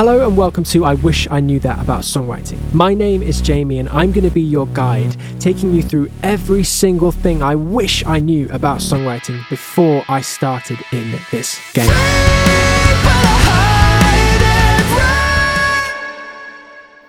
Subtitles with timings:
[0.00, 2.58] Hello and welcome to I Wish I Knew That About Songwriting.
[2.72, 6.64] My name is Jamie and I'm going to be your guide, taking you through every
[6.64, 11.86] single thing I wish I knew about songwriting before I started in this game.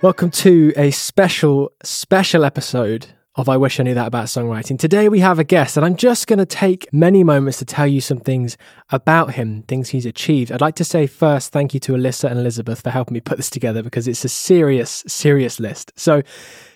[0.01, 4.77] Welcome to a special, special episode of I Wish I Knew That About Songwriting.
[4.77, 7.87] Today we have a guest, and I'm just going to take many moments to tell
[7.87, 8.57] you some things
[8.89, 10.51] about him, things he's achieved.
[10.51, 13.37] I'd like to say first thank you to Alyssa and Elizabeth for helping me put
[13.37, 15.93] this together because it's a serious, serious list.
[15.95, 16.23] So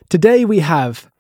[0.08, 1.12] today we have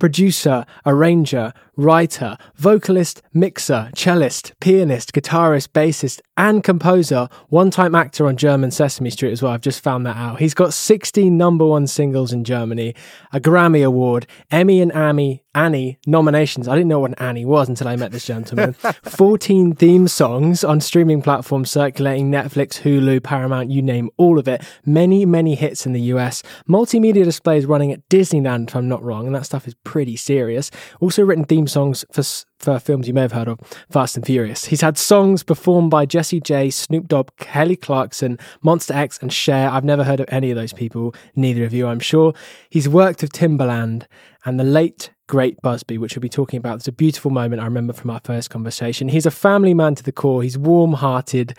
[0.00, 8.36] producer, arranger, writer, vocalist, mixer, cellist, pianist, guitarist, bassist, and composer, one time actor on
[8.36, 9.52] German Sesame Street as well.
[9.52, 10.38] I've just found that out.
[10.38, 12.94] He's got 16 number one singles in Germany,
[13.32, 16.68] a Grammy Award, Emmy and Annie, Annie nominations.
[16.68, 18.72] I didn't know what an Annie was until I met this gentleman.
[19.02, 24.62] 14 theme songs on streaming platforms circulating Netflix, Hulu, Paramount, you name all of it.
[24.86, 26.42] Many, many hits in the US.
[26.68, 30.70] Multimedia displays running at Disneyland, if I'm not wrong, and that stuff is pretty serious.
[31.00, 32.22] Also written theme songs for
[32.58, 33.58] for films you may have heard of,
[33.90, 34.66] Fast and Furious.
[34.66, 39.70] He's had songs performed by Jessie J, Snoop Dogg, Kelly Clarkson, Monster X, and Cher.
[39.70, 42.34] I've never heard of any of those people, neither of you, I'm sure.
[42.68, 44.06] He's worked with Timbaland
[44.44, 46.76] and the late great Busbee, which we'll be talking about.
[46.76, 49.08] It's a beautiful moment I remember from our first conversation.
[49.08, 50.42] He's a family man to the core.
[50.42, 51.56] He's warm hearted,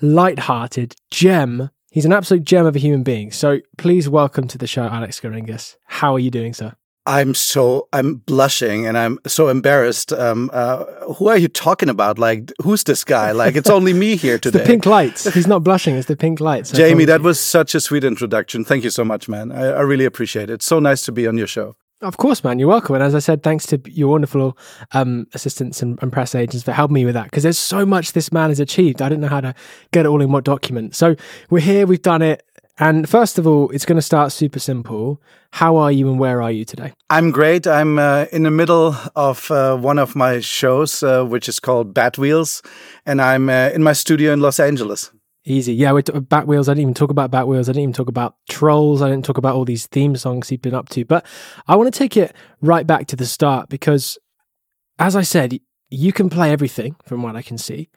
[0.00, 1.70] light hearted, gem.
[1.90, 3.32] He's an absolute gem of a human being.
[3.32, 5.76] So please welcome to the show, Alex Geringas.
[5.86, 6.74] How are you doing, sir?
[7.08, 10.12] I'm so I'm blushing and I'm so embarrassed.
[10.12, 10.84] Um, uh,
[11.14, 12.18] who are you talking about?
[12.18, 13.32] Like, who's this guy?
[13.32, 14.58] Like, it's only me here today.
[14.58, 15.24] the pink lights.
[15.32, 15.96] He's not blushing.
[15.96, 16.70] It's the pink lights.
[16.70, 18.62] Jamie, that was such a sweet introduction.
[18.62, 19.50] Thank you so much, man.
[19.52, 20.62] I, I, really appreciate it.
[20.62, 21.76] So nice to be on your show.
[22.02, 22.58] Of course, man.
[22.58, 22.94] You're welcome.
[22.94, 24.58] And as I said, thanks to your wonderful
[24.92, 28.12] um, assistants and, and, press agents for helping me with that because there's so much
[28.12, 29.00] this man has achieved.
[29.00, 29.54] I didn't know how to
[29.92, 30.94] get it all in what document.
[30.94, 31.16] So
[31.48, 31.86] we're here.
[31.86, 32.44] We've done it.
[32.80, 35.20] And first of all, it's going to start super simple.
[35.50, 36.92] How are you and where are you today?
[37.10, 37.66] I'm great.
[37.66, 41.92] I'm uh, in the middle of uh, one of my shows, uh, which is called
[41.92, 42.64] Batwheels,
[43.04, 45.10] and I'm uh, in my studio in Los Angeles.
[45.44, 45.72] Easy.
[45.74, 46.68] Yeah, we t- Batwheels.
[46.68, 47.64] I didn't even talk about Batwheels.
[47.64, 49.02] I didn't even talk about Trolls.
[49.02, 51.04] I didn't talk about all these theme songs he's been up to.
[51.04, 51.26] But
[51.66, 54.18] I want to take it right back to the start because,
[54.98, 55.58] as I said,
[55.90, 57.88] you can play everything from what I can see.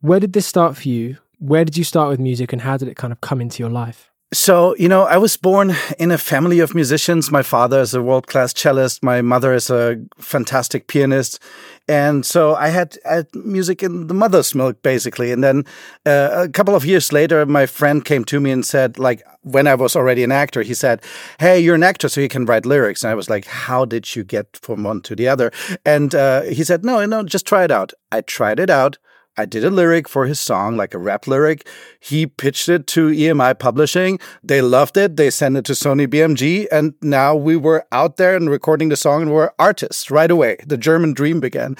[0.00, 1.18] Where did this start for you?
[1.42, 3.70] Where did you start with music and how did it kind of come into your
[3.70, 4.10] life?
[4.32, 7.30] So, you know, I was born in a family of musicians.
[7.30, 9.02] My father is a world class cellist.
[9.02, 11.38] My mother is a fantastic pianist.
[11.86, 15.32] And so I had, had music in the mother's milk, basically.
[15.32, 15.66] And then
[16.06, 19.66] uh, a couple of years later, my friend came to me and said, like, when
[19.66, 21.02] I was already an actor, he said,
[21.38, 23.02] Hey, you're an actor, so you can write lyrics.
[23.02, 25.50] And I was like, How did you get from one to the other?
[25.84, 27.92] And uh, he said, No, no, just try it out.
[28.12, 28.98] I tried it out.
[29.38, 31.66] I did a lyric for his song, like a rap lyric.
[31.98, 34.18] He pitched it to EMI Publishing.
[34.44, 35.16] They loved it.
[35.16, 36.66] They sent it to Sony BMG.
[36.70, 40.58] And now we were out there and recording the song and we're artists right away.
[40.66, 41.76] The German dream began.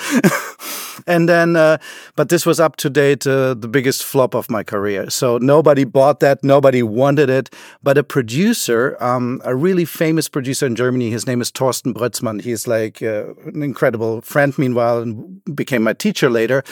[1.06, 1.76] and then, uh,
[2.16, 5.10] but this was up to date, uh, the biggest flop of my career.
[5.10, 6.42] So nobody bought that.
[6.42, 7.54] Nobody wanted it.
[7.82, 12.40] But a producer, um, a really famous producer in Germany, his name is Thorsten Brötzmann.
[12.40, 16.64] He's like uh, an incredible friend, meanwhile, and became my teacher later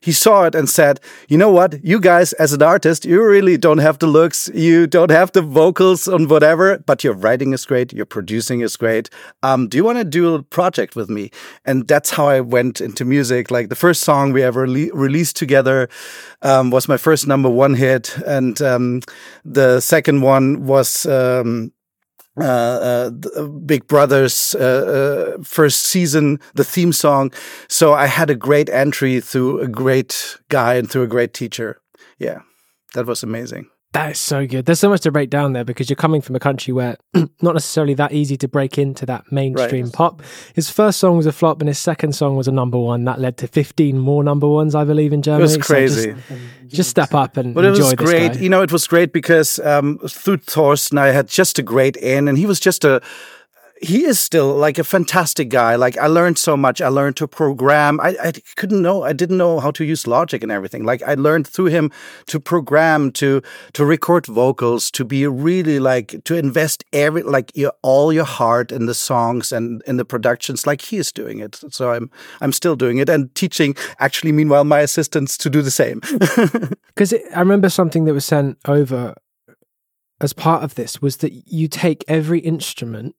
[0.00, 3.56] he saw it and said, you know what, you guys as an artist, you really
[3.56, 7.64] don't have the looks, you don't have the vocals and whatever, but your writing is
[7.64, 9.10] great, your producing is great.
[9.42, 11.30] Um, do you want to do a project with me?
[11.64, 13.50] And that's how I went into music.
[13.50, 15.88] Like the first song we ever released together
[16.42, 19.00] um, was my first number one hit, and um,
[19.44, 21.06] the second one was.
[21.06, 21.72] Um,
[22.40, 27.32] uh, uh, Big Brother's uh, uh, first season, the theme song.
[27.68, 31.80] So I had a great entry through a great guy and through a great teacher.
[32.18, 32.40] Yeah,
[32.94, 33.70] that was amazing.
[33.92, 34.66] That is so good.
[34.66, 37.54] There's so much to break down there because you're coming from a country where not
[37.54, 39.94] necessarily that easy to break into that mainstream right.
[39.94, 40.22] pop.
[40.54, 43.04] His first song was a flop and his second song was a number one.
[43.04, 45.50] That led to 15 more number ones, I believe, in Germany.
[45.50, 46.12] It was crazy.
[46.12, 46.16] So
[46.64, 48.34] just, just, step up and but it was great.
[48.34, 48.40] Guy.
[48.40, 52.28] You know, it was great because um, through Thorsten, I had just a great in
[52.28, 53.00] and he was just a
[53.80, 55.76] he is still like a fantastic guy.
[55.76, 56.80] Like I learned so much.
[56.80, 58.00] I learned to program.
[58.00, 59.02] I, I couldn't know.
[59.04, 60.84] I didn't know how to use Logic and everything.
[60.84, 61.90] Like I learned through him
[62.26, 63.42] to program, to
[63.74, 68.72] to record vocals, to be really like to invest every like your, all your heart
[68.72, 71.60] in the songs and in the productions, like he is doing it.
[71.70, 72.10] So I'm
[72.40, 73.76] I'm still doing it and teaching.
[73.98, 76.00] Actually, meanwhile, my assistants to do the same.
[76.98, 79.14] Because I remember something that was sent over
[80.20, 83.14] as part of this was that you take every instrument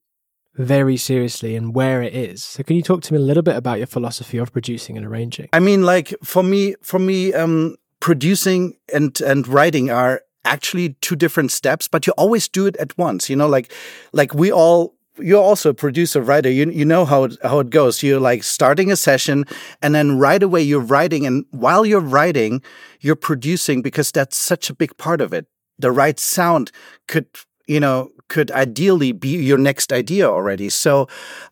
[0.54, 2.44] very seriously and where it is.
[2.44, 5.06] So can you talk to me a little bit about your philosophy of producing and
[5.06, 5.48] arranging?
[5.52, 11.16] I mean like for me for me um producing and and writing are actually two
[11.16, 13.30] different steps, but you always do it at once.
[13.30, 13.72] You know, like
[14.12, 17.68] like we all you're also a producer writer you you know how it, how it
[17.68, 19.44] goes you're like starting a session
[19.82, 22.62] and then right away you're writing and while you're writing
[23.00, 25.46] you're producing because that's such a big part of it
[25.78, 26.70] the right sound
[27.06, 27.26] could
[27.66, 30.68] you know could ideally be your next idea already.
[30.68, 31.08] So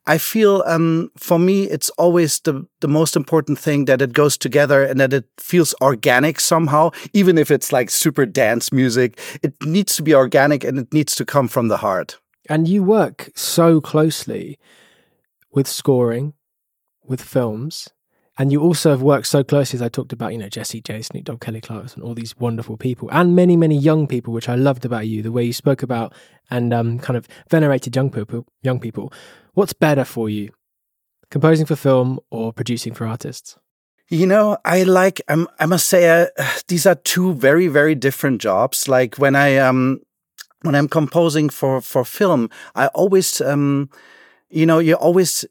[0.07, 4.39] i feel um, for me it's always the the most important thing that it goes
[4.39, 9.19] together and that it feels organic somehow even if it's like super dance music.
[9.43, 12.19] It needs to be organic and it needs to come from the heart.
[12.49, 14.59] And you work so closely
[15.51, 16.33] with scoring,
[17.05, 17.89] with films,
[18.39, 21.03] and you also have worked so closely, as I talked about, you know, Jessie J,
[21.03, 24.55] Snoop Dogg, Kelly Clarkson, all these wonderful people, and many, many young people, which I
[24.55, 26.15] loved about you, the way you spoke about
[26.49, 28.47] and um, kind of venerated young people.
[28.63, 29.13] Young people,
[29.55, 30.51] what's better for you,
[31.31, 33.59] composing for film or producing for artists?
[34.09, 35.21] You know, I like.
[35.29, 36.27] I'm, I must say, uh,
[36.69, 38.89] these are two very, very different jobs.
[38.89, 40.01] Like when I um
[40.63, 43.91] when I'm composing for for film, I always um,
[44.49, 45.45] you know, you always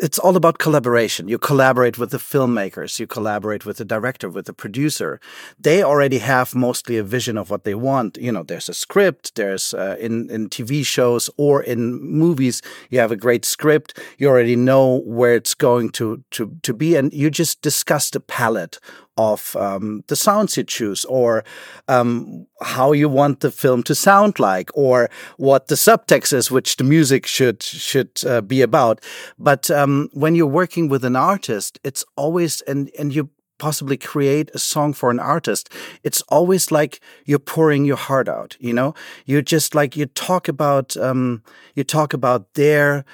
[0.00, 1.28] it's all about collaboration.
[1.28, 5.20] You collaborate with the filmmakers, you collaborate with the director, with the producer.
[5.58, 8.16] They already have mostly a vision of what they want.
[8.16, 9.34] You know, there's a script.
[9.34, 13.98] There's uh, in in TV shows or in movies, you have a great script.
[14.18, 18.20] You already know where it's going to to to be, and you just discuss the
[18.20, 18.78] palette
[19.20, 21.44] of um, the sounds you choose or
[21.88, 26.76] um, how you want the film to sound like or what the subtext is which
[26.76, 28.96] the music should should uh, be about.
[29.38, 33.28] But um, when you're working with an artist it's always and and you
[33.58, 35.68] possibly create a song for an artist
[36.02, 38.94] it's always like you're pouring your heart out you know?
[39.26, 41.42] You just like you talk about um,
[41.74, 43.04] you talk about their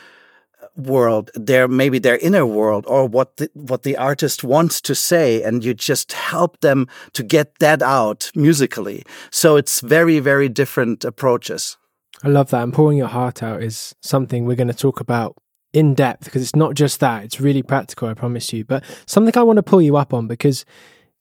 [0.77, 5.43] world, their maybe their inner world, or what the, what the artist wants to say,
[5.43, 9.03] and you just help them to get that out musically.
[9.31, 11.77] So it's very very different approaches.
[12.23, 12.63] I love that.
[12.63, 15.37] And pouring your heart out is something we're going to talk about
[15.73, 18.09] in depth because it's not just that; it's really practical.
[18.09, 18.65] I promise you.
[18.65, 20.65] But something I want to pull you up on because,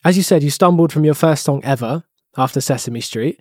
[0.03, 2.03] as you said, you stumbled from your first song ever
[2.37, 3.39] after Sesame Street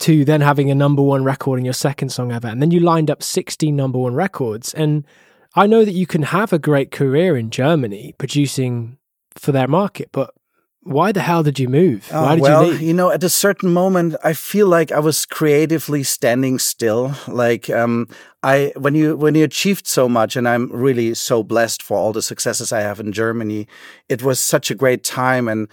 [0.00, 2.46] to then having a number one record in your second song ever.
[2.46, 4.72] And then you lined up 16 number one records.
[4.74, 5.04] And
[5.54, 8.98] I know that you can have a great career in Germany producing
[9.34, 10.34] for their market, but
[10.82, 12.08] why the hell did you move?
[12.12, 12.82] Oh, why did well, you leave?
[12.82, 17.14] You know, at a certain moment, I feel like I was creatively standing still.
[17.26, 18.08] Like um,
[18.42, 22.12] I, when you when you achieved so much, and I'm really so blessed for all
[22.12, 23.66] the successes I have in Germany.
[24.08, 25.66] It was such a great time, and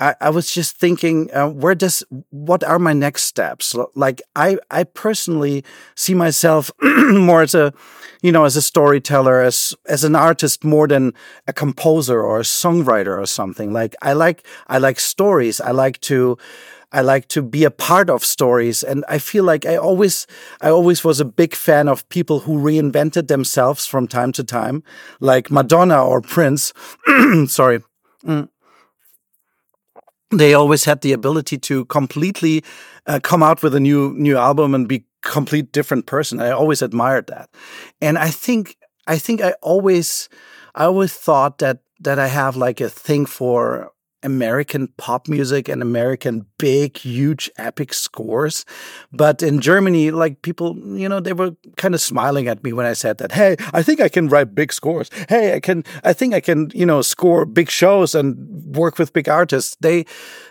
[0.00, 3.74] I, I was just thinking, uh, where does what are my next steps?
[3.94, 5.64] Like I, I personally
[5.94, 7.72] see myself more as a
[8.22, 11.14] you know, as a storyteller, as as an artist more than
[11.46, 13.72] a composer or a songwriter or something.
[13.72, 15.60] Like I like I like stories.
[15.60, 16.36] I like to
[16.92, 18.82] I like to be a part of stories.
[18.82, 20.26] And I feel like I always,
[20.60, 24.82] I always was a big fan of people who reinvented themselves from time to time,
[25.20, 26.72] like Madonna or Prince.
[27.46, 27.80] Sorry.
[28.24, 28.48] Mm.
[30.32, 32.64] They always had the ability to completely
[33.06, 36.40] uh, come out with a new, new album and be complete different person.
[36.40, 37.50] I always admired that.
[38.00, 38.76] And I think
[39.06, 40.28] I think I always
[40.74, 43.92] I always thought that that I have like a thing for
[44.22, 48.64] American pop music and American big, huge, epic scores.
[49.12, 52.86] But in Germany, like people, you know, they were kind of smiling at me when
[52.86, 53.32] I said that.
[53.32, 55.10] Hey, I think I can write big scores.
[55.28, 58.36] Hey, I can, I think I can, you know, score big shows and
[58.76, 59.76] work with big artists.
[59.80, 60.04] They,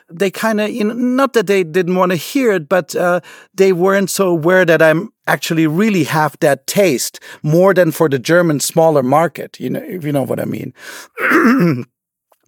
[0.10, 3.22] they kind of, you know, not that they didn't want to hear it, but uh,
[3.54, 8.18] they weren't so aware that I'm actually really have that taste more than for the
[8.18, 9.60] German smaller market.
[9.60, 10.74] You know, if you know what I mean.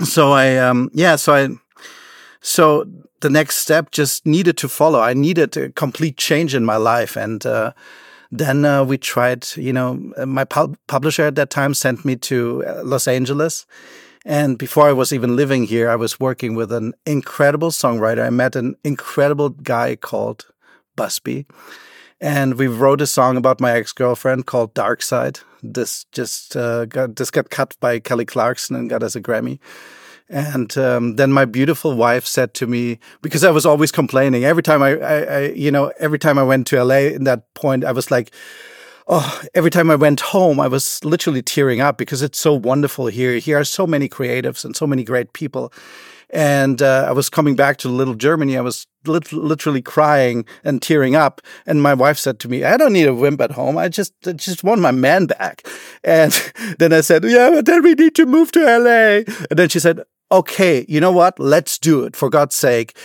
[0.04, 1.50] so I um yeah so I
[2.42, 2.86] so
[3.22, 5.00] the next step just needed to follow.
[5.00, 7.46] I needed a complete change in my life and.
[7.46, 7.74] Uh,
[8.34, 12.64] then uh, we tried, you know, my pub publisher at that time sent me to
[12.66, 13.66] uh, Los Angeles.
[14.26, 18.26] And before I was even living here, I was working with an incredible songwriter.
[18.26, 20.46] I met an incredible guy called
[20.96, 21.46] Busbee.
[22.22, 25.40] And we wrote a song about my ex girlfriend called Dark Side.
[25.64, 29.60] This just uh, got this got cut by Kelly Clarkson and got us a Grammy.
[30.30, 34.64] And um, then my beautiful wife said to me, because I was always complaining every
[34.64, 37.12] time I, I, I, you know, every time I went to LA.
[37.12, 38.32] In that point, I was like,
[39.08, 43.08] oh, every time I went home, I was literally tearing up because it's so wonderful
[43.08, 43.38] here.
[43.40, 45.74] Here are so many creatives and so many great people.
[46.34, 48.58] And uh, I was coming back to little Germany.
[48.58, 51.42] I was lit- literally crying and tearing up.
[51.66, 53.78] And my wife said to me, "I don't need a wimp at home.
[53.78, 55.68] I just I just want my man back."
[56.04, 56.32] And
[56.80, 59.80] then I said, "Yeah, but then we need to move to LA." And then she
[59.80, 61.40] said, "Okay, you know what?
[61.40, 62.96] Let's do it for God's sake."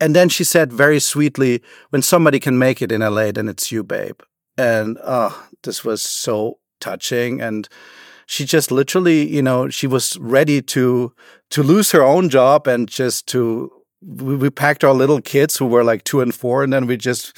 [0.00, 3.70] and then she said very sweetly, "When somebody can make it in LA, then it's
[3.70, 4.20] you, babe."
[4.56, 7.68] And oh, this was so touching and
[8.30, 11.12] she just literally, you know, she was ready to
[11.50, 15.66] to lose her own job and just to we, we packed our little kids who
[15.66, 17.36] were like two and four, and then we just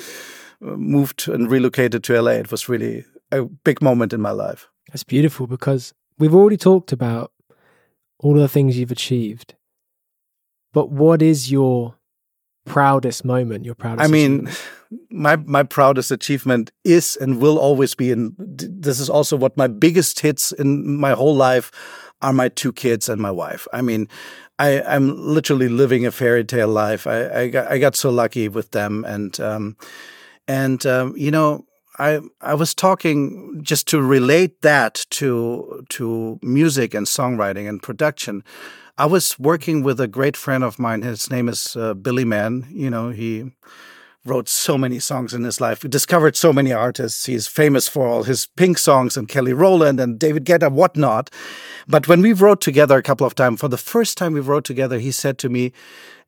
[0.60, 2.32] uh, moved and relocated to LA.
[2.32, 4.68] It was really a big moment in my life.
[4.88, 7.32] That's beautiful because we've already talked about
[8.18, 9.54] all the things you've achieved.
[10.74, 11.94] But what is your
[12.66, 13.64] proudest moment?
[13.64, 14.06] Your proudest.
[14.06, 14.50] I mean,
[15.10, 19.66] my my proudest achievement is and will always be, and this is also what my
[19.66, 21.70] biggest hits in my whole life
[22.20, 23.66] are my two kids and my wife.
[23.72, 24.08] I mean,
[24.58, 27.06] I, I'm literally living a fairy tale life.
[27.06, 29.76] I, I got I got so lucky with them, and um,
[30.46, 31.64] and um, you know,
[31.98, 38.44] I I was talking just to relate that to to music and songwriting and production.
[38.98, 41.02] I was working with a great friend of mine.
[41.02, 42.66] His name is uh, Billy Mann.
[42.70, 43.50] You know, he
[44.24, 45.80] wrote so many songs in his life.
[45.80, 47.26] Discovered so many artists.
[47.26, 51.30] He's famous for all his Pink songs and Kelly Rowland and David Guetta, whatnot.
[51.88, 54.64] But when we wrote together a couple of times, for the first time we wrote
[54.64, 55.72] together, he said to me,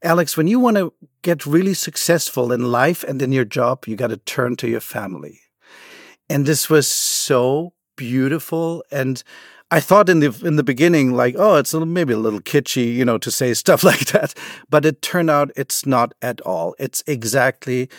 [0.03, 3.97] Alex, when you want to get really successful in life and in your job, you
[3.97, 5.41] got to turn to your family.
[6.29, 8.85] And this was so beautiful.
[8.91, 9.23] And
[9.75, 12.95] I thought in the in the beginning, like, oh, it's a maybe a little kitschy,
[12.95, 14.33] you know, to say stuff like that.
[14.71, 16.77] But it turned out it's not at all.
[16.79, 17.91] It's exactly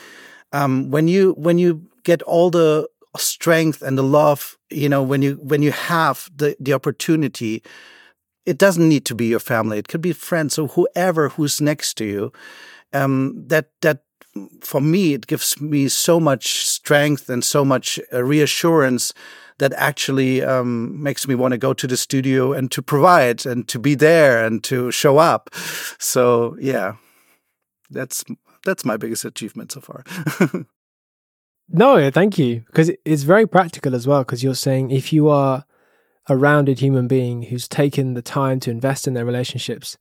[0.54, 5.22] um, when you when you get all the strength and the love, you know, when
[5.22, 7.62] you when you have the the opportunity,
[8.46, 9.78] it doesn't need to be your family.
[9.78, 12.32] It could be friends or whoever who's next to you.
[12.94, 14.00] Um, that that
[14.62, 19.14] for me, it gives me so much strength and so much uh, reassurance
[19.58, 23.68] that actually um, makes me want to go to the studio and to provide and
[23.70, 25.50] to be there and to show up.
[25.98, 26.96] So yeah,
[27.90, 28.24] that's
[28.66, 30.04] that's my biggest achievement so far.
[31.70, 34.24] no, thank you, because it's very practical as well.
[34.24, 35.66] Because you're saying if you are
[36.28, 39.98] a rounded human being who's taken the time to invest in their relationships,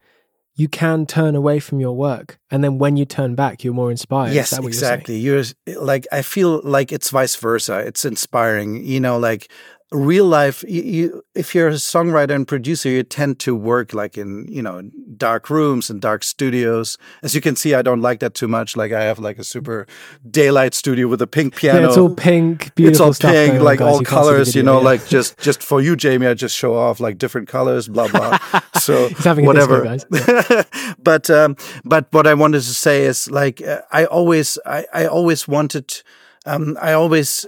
[0.56, 3.90] you can turn away from your work and then when you turn back you're more
[3.90, 4.32] inspired.
[4.32, 7.78] Yes exactly you're, you're, like i feel like it's vice versa.
[7.78, 8.84] It's inspiring.
[8.84, 9.50] You know like
[9.94, 14.18] real life you, you, if you're a songwriter and producer you tend to work like
[14.18, 14.82] in you know
[15.16, 16.98] dark rooms and dark studios.
[17.22, 18.76] As you can see i don't like that too much.
[18.76, 19.86] Like i have like a super
[20.28, 23.80] daylight studio with a pink piano yeah, it's all pink beautiful it's all pink like
[23.80, 24.84] all you colors video, you know yeah.
[24.84, 28.38] like just just for you jamie i just show off like different colors blah blah.
[28.84, 29.82] So whatever.
[29.84, 30.04] guys.
[30.98, 35.06] But um but what i wanted to say is like uh, i always i i
[35.06, 36.02] always wanted
[36.46, 37.46] um i always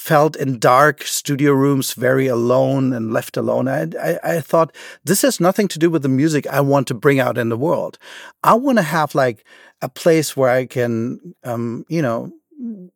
[0.00, 3.68] felt in dark studio rooms very alone and left alone.
[3.68, 6.94] I, I, I, thought this has nothing to do with the music I want to
[6.94, 7.98] bring out in the world.
[8.42, 9.44] I want to have like
[9.82, 12.32] a place where I can, um, you know,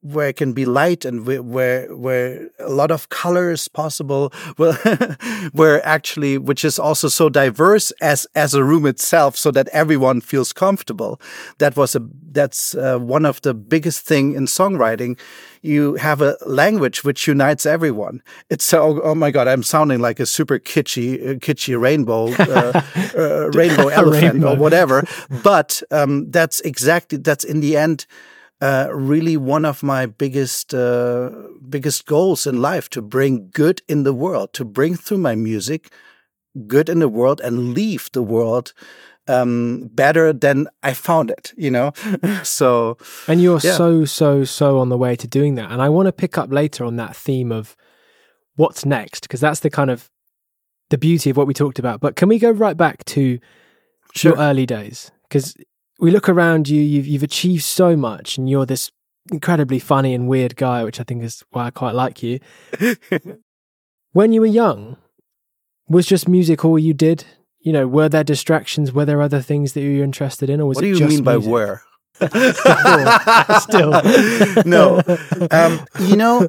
[0.02, 4.75] where it can be light and where where a lot of color is possible well
[5.52, 10.21] where actually which is also so diverse as as a room itself so that everyone
[10.21, 11.21] feels comfortable.
[11.59, 15.18] That was a that's uh, one of the biggest thing in songwriting.
[15.62, 18.23] You have a language which unites everyone.
[18.50, 22.33] It's so oh, oh my god i'm sounding like a super kitschy uh, kitschy rainbow
[22.35, 22.83] uh,
[23.18, 24.52] uh rainbow elephant rainbow.
[24.52, 25.04] or whatever.
[25.42, 28.06] But um, that's exactly that's in the end
[28.64, 31.30] uh, really one of my biggest uh,
[31.68, 35.92] biggest goals in life to bring good in the world, to bring through my music
[36.66, 38.73] good in the world and leave the world
[39.28, 41.52] um, better than I found it.
[41.59, 41.92] You know,
[42.42, 42.97] so
[43.28, 43.76] and you're yeah.
[43.76, 45.71] so so so on the way to doing that.
[45.71, 47.76] And I want to pick up later on that theme of
[48.56, 50.11] what's next because that's the kind of
[50.88, 52.00] the beauty of what we talked about.
[52.00, 53.38] But can we go right back to
[54.14, 54.33] sure.
[54.33, 55.11] your early days?
[55.28, 55.54] Because
[56.05, 58.93] we look around you, you've, you've achieved so much, and you're this
[59.33, 62.41] incredibly funny and weird guy, which I think is why I quite like you.
[64.13, 64.99] when you were young,
[65.89, 67.25] was just music all you did?
[67.61, 68.93] You know, were there distractions?
[68.93, 71.09] Were there other things that you were interested in, or was what it do you
[71.09, 71.83] mean by where?
[73.61, 73.90] Still,
[74.64, 75.02] no.
[75.50, 76.49] Um, you know,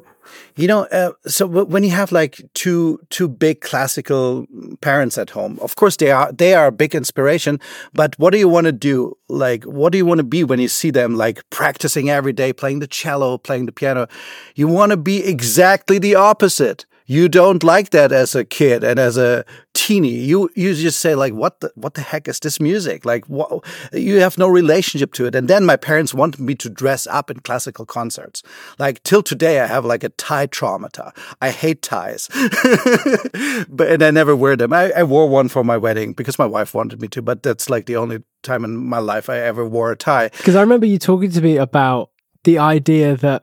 [0.54, 0.84] you know.
[0.84, 4.46] Uh, so when you have like two two big classical
[4.80, 7.58] parents at home, of course they are they are a big inspiration.
[7.92, 9.16] But what do you want to do?
[9.28, 12.52] Like, what do you want to be when you see them like practicing every day,
[12.52, 14.06] playing the cello, playing the piano?
[14.54, 18.98] You want to be exactly the opposite you don't like that as a kid and
[18.98, 19.44] as a
[19.74, 20.10] teeny.
[20.10, 23.04] You you just say like, what the what the heck is this music?
[23.04, 25.34] Like, what, you have no relationship to it.
[25.34, 28.42] And then my parents wanted me to dress up in classical concerts.
[28.78, 31.16] Like till today, I have like a tie traumata.
[31.40, 32.28] I hate ties,
[33.68, 34.72] but and I never wear them.
[34.72, 37.70] I, I wore one for my wedding because my wife wanted me to, but that's
[37.70, 40.28] like the only time in my life I ever wore a tie.
[40.28, 42.10] Because I remember you talking to me about
[42.44, 43.42] the idea that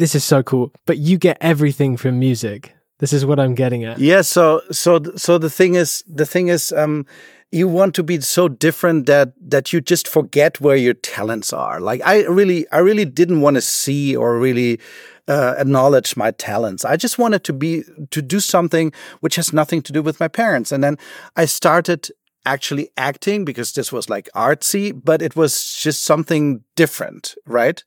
[0.00, 2.74] this is so cool, but you get everything from music.
[2.98, 3.98] This is what I'm getting at.
[3.98, 4.22] Yeah.
[4.22, 7.06] So so so the thing is the thing is um
[7.52, 11.80] you want to be so different that that you just forget where your talents are.
[11.80, 14.80] Like I really I really didn't want to see or really
[15.28, 16.84] uh, acknowledge my talents.
[16.84, 20.28] I just wanted to be to do something which has nothing to do with my
[20.28, 20.72] parents.
[20.72, 20.96] And then
[21.36, 22.10] I started
[22.46, 27.84] actually acting because this was like artsy, but it was just something different, right?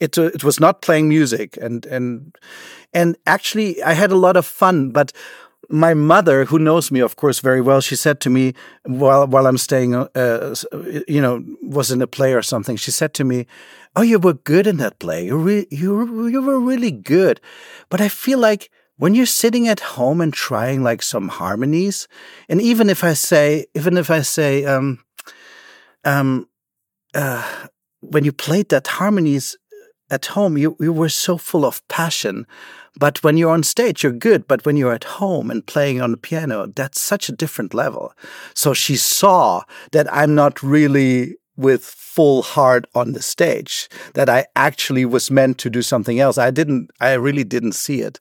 [0.00, 2.36] It uh, it was not playing music, and and
[2.92, 5.12] and actually I had a lot of fun, but
[5.68, 8.52] my mother, who knows me, of course, very well, she said to me
[8.84, 10.54] while while I'm staying, uh,
[11.08, 12.76] you know, was in a play or something.
[12.76, 13.46] She said to me,
[13.96, 15.24] "Oh, you were good in that play.
[15.26, 17.40] You re- you you were really good."
[17.88, 22.06] But I feel like when you're sitting at home and trying like some harmonies,
[22.48, 24.98] and even if I say, even if I say, um,
[26.04, 26.48] um,
[27.14, 27.66] uh,
[28.00, 29.56] when you played that harmonies
[30.12, 32.46] at home, you you were so full of passion.
[32.98, 34.46] But when you're on stage, you're good.
[34.46, 38.12] But when you're at home and playing on the piano, that's such a different level.
[38.54, 44.46] So she saw that I'm not really with full heart on the stage, that I
[44.56, 46.38] actually was meant to do something else.
[46.38, 48.20] I didn't, I really didn't see it.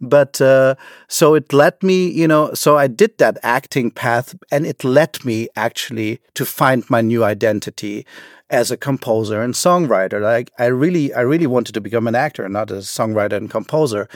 [0.00, 0.74] But uh,
[1.08, 5.24] so it led me, you know, so I did that acting path and it led
[5.24, 8.04] me actually to find my new identity
[8.52, 10.20] as a composer and songwriter.
[10.20, 14.08] Like I really, I really wanted to become an actor, not a songwriter and composer.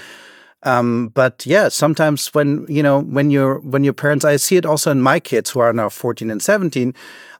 [0.62, 4.66] Um, but yeah, sometimes when you know when your when your parents, I see it
[4.66, 6.94] also in my kids who are now fourteen and seventeen.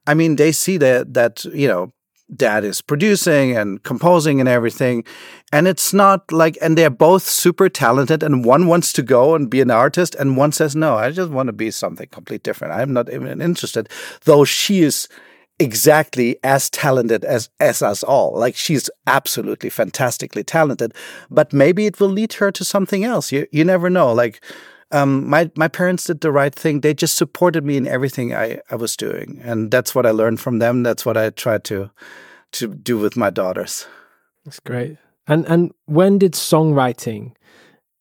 [0.06, 1.92] I mean, they see that that you know
[2.34, 5.04] dad is producing and composing and everything.
[5.52, 9.48] And it's not like, and they're both super talented, and one wants to go and
[9.48, 12.74] be an artist, and one says, No, I just want to be something completely different.
[12.74, 13.88] I'm not even interested.
[14.24, 15.08] Though she is
[15.58, 18.38] exactly as talented as, as us all.
[18.38, 20.92] Like she's absolutely fantastically talented,
[21.30, 23.32] but maybe it will lead her to something else.
[23.32, 24.12] You, you never know.
[24.12, 24.42] Like,
[24.92, 26.80] um, my, my parents did the right thing.
[26.80, 29.40] They just supported me in everything I, I was doing.
[29.42, 30.82] And that's what I learned from them.
[30.82, 31.90] That's what I tried to,
[32.52, 33.86] to do with my daughters.
[34.44, 34.98] That's great.
[35.26, 37.32] And, and when did songwriting,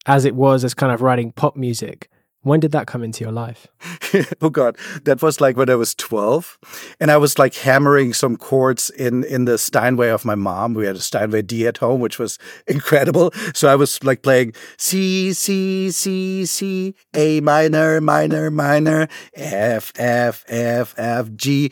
[0.06, 2.10] as it was as kind of writing pop music,
[2.46, 3.66] when did that come into your life?
[4.42, 6.60] oh God, that was like when I was 12
[7.00, 10.76] and I was like hammering some chords in, in the Steinway of my mom.
[10.76, 13.34] We had a Steinway D at home, which was incredible.
[13.56, 20.46] So I was like playing C, C, C, C, A minor, minor, minor, F, F,
[20.48, 21.72] F, F, G.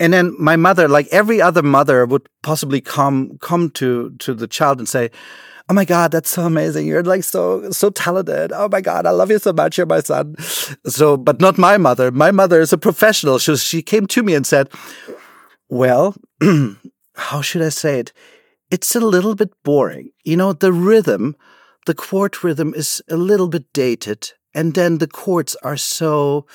[0.00, 4.48] And then my mother, like every other mother would possibly come, come to, to the
[4.48, 5.10] child and say,
[5.68, 6.86] oh my god that's so amazing.
[6.86, 8.52] You're like so so talented.
[8.52, 9.76] Oh my god i love you so much.
[9.76, 10.36] You're my son.
[10.86, 12.10] So but not my mother.
[12.10, 13.38] My mother is a professional.
[13.38, 14.68] She, she came to me and said
[15.68, 16.14] well
[17.14, 18.12] how should i say it?
[18.70, 20.10] It's a little bit boring.
[20.24, 21.36] You know the rhythm
[21.86, 26.46] the chord rhythm is a little bit dated and then the chords are so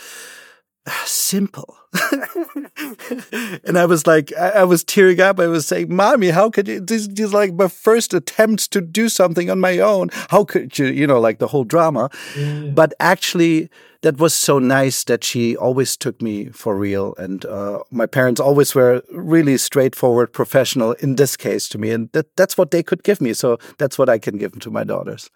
[0.88, 1.79] uh, simple.
[3.64, 5.40] and I was like, I, I, was tearing up.
[5.40, 6.80] I was saying, Mommy, how could you?
[6.80, 10.10] This, this is like my first attempt to do something on my own.
[10.30, 12.12] How could you, you know, like the whole drama.
[12.38, 12.66] Yeah.
[12.76, 13.72] But actually,
[14.02, 17.16] that was so nice that she always took me for real.
[17.18, 21.90] And uh, my parents always were really straightforward, professional in this case to me.
[21.90, 23.34] And that, that's what they could give me.
[23.34, 25.30] So that's what I can give to my daughters.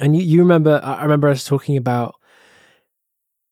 [0.00, 2.16] And you, you remember, I remember us talking about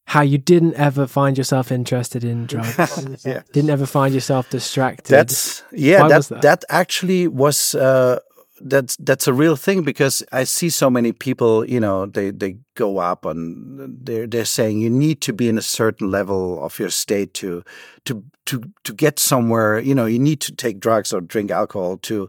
[0.06, 3.06] how you didn't ever find yourself interested in drugs.
[3.26, 3.42] yeah.
[3.52, 5.10] Didn't ever find yourself distracted.
[5.10, 6.06] That's yeah.
[6.06, 8.20] That, that, that actually was uh,
[8.60, 11.68] that's that's a real thing because I see so many people.
[11.68, 15.58] You know, they they go up and they're they're saying you need to be in
[15.58, 17.64] a certain level of your state to
[18.04, 19.80] to to to get somewhere.
[19.80, 22.28] You know, you need to take drugs or drink alcohol to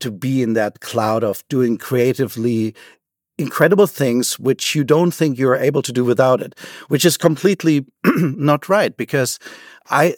[0.00, 2.74] to be in that cloud of doing creatively
[3.42, 7.84] incredible things which you don't think you're able to do without it, which is completely
[8.04, 9.38] not right because
[9.90, 10.14] I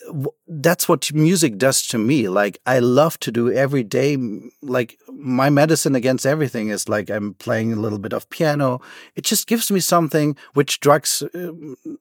[0.46, 2.28] that's what music does to me.
[2.28, 4.16] Like I love to do every day.
[4.62, 8.80] Like my medicine against everything is like I'm playing a little bit of piano.
[9.16, 11.52] It just gives me something which drugs uh,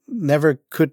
[0.07, 0.91] never could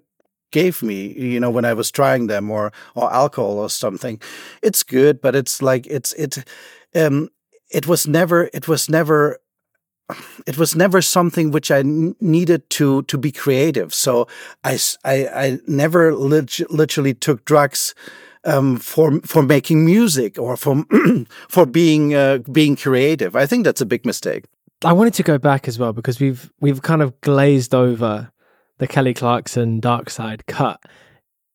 [0.51, 4.19] gave me you know when i was trying them or or alcohol or something
[4.61, 6.43] it's good but it's like it's it
[6.93, 7.29] um
[7.69, 9.39] it was never it was never
[10.45, 13.93] it was never something which I needed to to be creative.
[13.93, 14.27] So
[14.63, 17.95] I I, I never lit literally took drugs
[18.43, 20.85] um, for for making music or for
[21.49, 23.35] for being uh, being creative.
[23.35, 24.45] I think that's a big mistake.
[24.83, 28.31] I wanted to go back as well because we've we've kind of glazed over
[28.79, 30.81] the Kelly Clarkson Dark Side cut.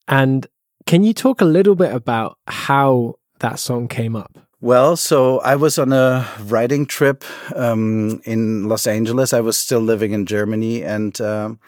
[0.06, 0.46] And
[0.86, 4.45] can you talk a little bit about how that song came up?
[4.66, 7.22] Well, so I was on a writing trip
[7.54, 9.32] um, in Los Angeles.
[9.32, 11.60] I was still living in Germany, and um,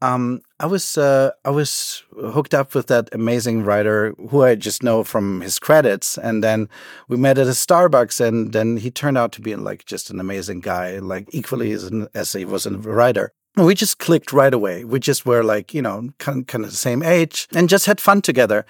[0.00, 4.82] um, I was uh, I was hooked up with that amazing writer who I just
[4.82, 6.70] know from his credits, and then
[7.08, 10.18] we met at a Starbucks, and then he turned out to be like just an
[10.18, 14.54] amazing guy, like equally as, an, as he was a writer we just clicked right
[14.54, 14.84] away.
[14.84, 18.00] We just were like, you know, kind, kind of the same age and just had
[18.00, 18.64] fun together.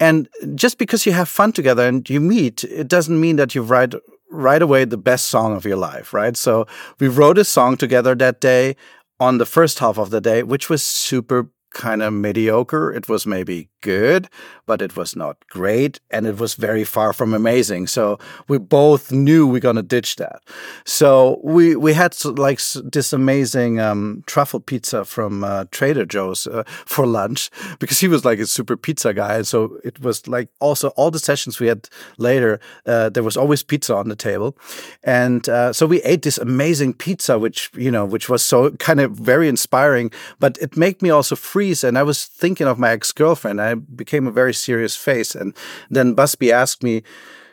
[0.00, 3.62] And just because you have fun together and you meet, it doesn't mean that you
[3.62, 3.94] write
[4.30, 6.36] right away the best song of your life, right?
[6.36, 6.66] So
[6.98, 8.76] we wrote a song together that day
[9.20, 12.92] on the first half of the day, which was super kind of mediocre.
[12.92, 14.28] It was maybe good,
[14.64, 16.00] but it was not great.
[16.10, 17.86] And it was very far from amazing.
[17.88, 20.40] So we both knew we are going to ditch that.
[20.86, 26.62] So we, we had like this amazing um, truffle pizza from uh, Trader Joe's uh,
[26.86, 29.42] for lunch because he was like a super pizza guy.
[29.42, 33.62] So it was like also all the sessions we had later, uh, there was always
[33.62, 34.56] pizza on the table.
[35.02, 39.00] And uh, so we ate this amazing pizza, which, you know, which was so kind
[39.00, 41.63] of very inspiring, but it made me also freeze.
[41.84, 43.60] And I was thinking of my ex girlfriend.
[43.60, 45.34] I became a very serious face.
[45.34, 45.54] And
[45.90, 47.02] then Busbee asked me,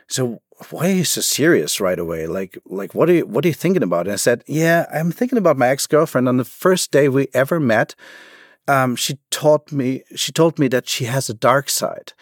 [0.08, 2.28] "So why are you so serious right away?
[2.28, 5.12] Like, like what are you what are you thinking about?" And I said, "Yeah, I'm
[5.12, 6.28] thinking about my ex girlfriend.
[6.28, 7.96] On the first day we ever met,
[8.68, 12.14] um, she taught me she told me that she has a dark side,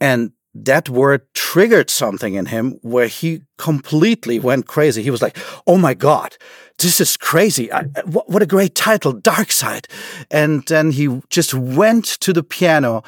[0.00, 5.02] and." That word triggered something in him where he completely went crazy.
[5.02, 5.36] He was like,
[5.66, 6.36] "Oh my god,
[6.78, 7.72] this is crazy.
[7.72, 9.88] I, what, what a great title, Dark Side.
[10.30, 13.02] And then he just went to the piano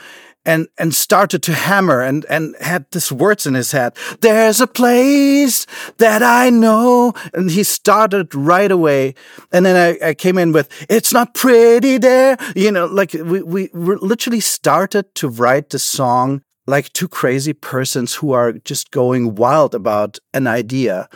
[0.45, 3.97] and and started to hammer and and had these words in his head.
[4.21, 5.67] There's a place
[5.99, 9.15] that I know, and he started right away.
[9.53, 13.43] And then I, I came in with "It's not pretty there," you know, like we
[13.43, 19.35] we literally started to write the song like two crazy persons who are just going
[19.35, 21.09] wild about an idea.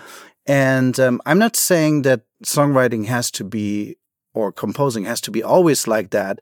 [0.47, 3.97] And um, I'm not saying that songwriting has to be
[4.33, 6.41] or composing has to be always like that,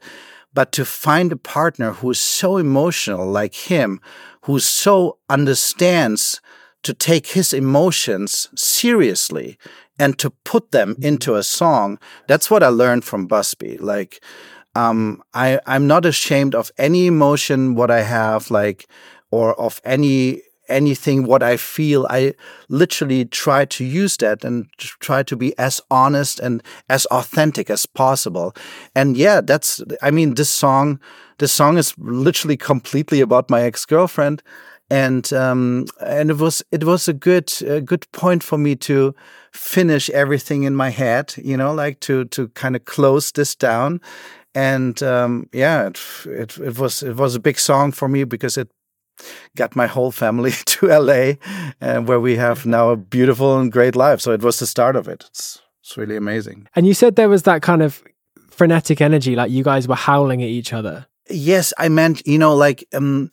[0.52, 4.00] but to find a partner who's so emotional like him,
[4.42, 6.40] who so understands
[6.82, 9.58] to take his emotions seriously
[9.98, 11.98] and to put them into a song.
[12.28, 13.80] That's what I learned from Busbee.
[13.80, 14.22] Like,
[14.74, 18.88] um, I, I'm not ashamed of any emotion, what I have, like,
[19.30, 22.34] or of any anything what I feel, I
[22.68, 27.86] literally try to use that and try to be as honest and as authentic as
[27.86, 28.54] possible.
[28.94, 31.00] And yeah, that's, I mean, this song,
[31.38, 34.42] this song is literally completely about my ex girlfriend.
[34.90, 39.14] And, um, and it was, it was a good, a good point for me to
[39.52, 44.00] finish everything in my head, you know, like to, to kind of close this down.
[44.54, 48.56] And, um, yeah, it, it, it was, it was a big song for me because
[48.56, 48.70] it
[49.56, 51.34] got my whole family to LA,
[51.80, 54.20] and where we have now a beautiful and great life.
[54.20, 55.24] So it was the start of it.
[55.28, 56.68] It's it's really amazing.
[56.74, 58.02] And you said there was that kind of
[58.50, 61.06] frenetic energy, like you guys were howling at each other.
[61.30, 63.30] Yes, I meant you know like um.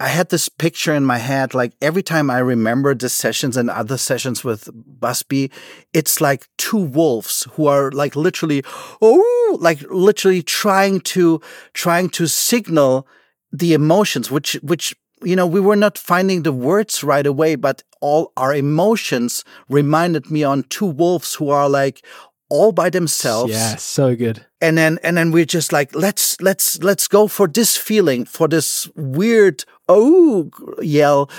[0.00, 3.68] I had this picture in my head, like every time I remember the sessions and
[3.68, 5.52] other sessions with Busbee,
[5.92, 8.64] it's like two wolves who are like literally,
[9.02, 11.42] oh, like literally trying to,
[11.74, 13.06] trying to signal
[13.52, 17.82] the emotions, which, which you know, we were not finding the words right away, but
[18.00, 22.02] all our emotions reminded me on two wolves who are like
[22.50, 23.52] all by themselves.
[23.52, 24.44] Yeah, so good.
[24.60, 28.48] And then and then we're just like, let's let's let's go for this feeling, for
[28.48, 30.50] this weird oh
[30.82, 31.30] yell.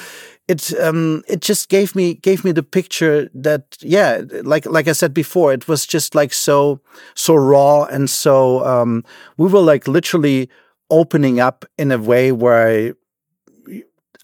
[0.48, 4.94] It um it just gave me gave me the picture that yeah, like like I
[4.94, 6.82] said before, it was just like so
[7.14, 9.04] so raw and so um
[9.38, 10.50] we were like literally
[10.90, 12.94] opening up in a way where I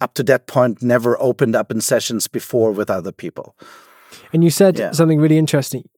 [0.01, 3.55] up to that point never opened up in sessions before with other people.
[4.33, 4.91] And you said yeah.
[4.91, 5.89] something really interesting.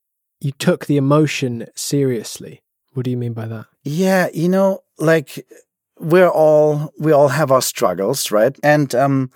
[0.42, 2.62] You took the emotion seriously.
[2.94, 3.66] What do you mean by that?
[3.84, 5.46] Yeah, you know, like
[6.00, 8.58] we're all we all have our struggles, right?
[8.64, 9.32] And um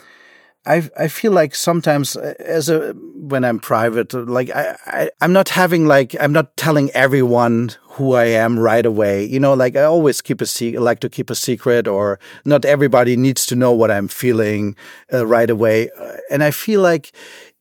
[0.66, 5.34] I I feel like sometimes uh, as a when I'm private, like I, I I'm
[5.34, 9.26] not having like I'm not telling everyone who I am right away.
[9.26, 12.66] You know, like I always keep a secret, like to keep a secret, or not
[12.66, 14.76] everybody needs to know what I'm feeling
[15.12, 15.90] uh, right away.
[16.00, 17.12] Uh, and I feel like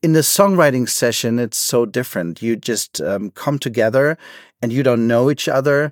[0.03, 2.41] in the songwriting session, it's so different.
[2.41, 4.17] You just um, come together
[4.61, 5.91] and you don't know each other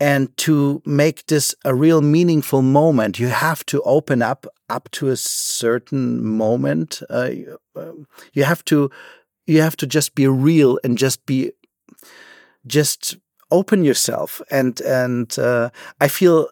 [0.00, 5.08] and to make this a real meaningful moment, you have to open up up to
[5.08, 7.02] a certain moment.
[7.10, 7.30] Uh,
[8.32, 8.90] you have to
[9.46, 11.52] you have to just be real and just be
[12.66, 13.16] just
[13.50, 16.48] open yourself and and uh, i feel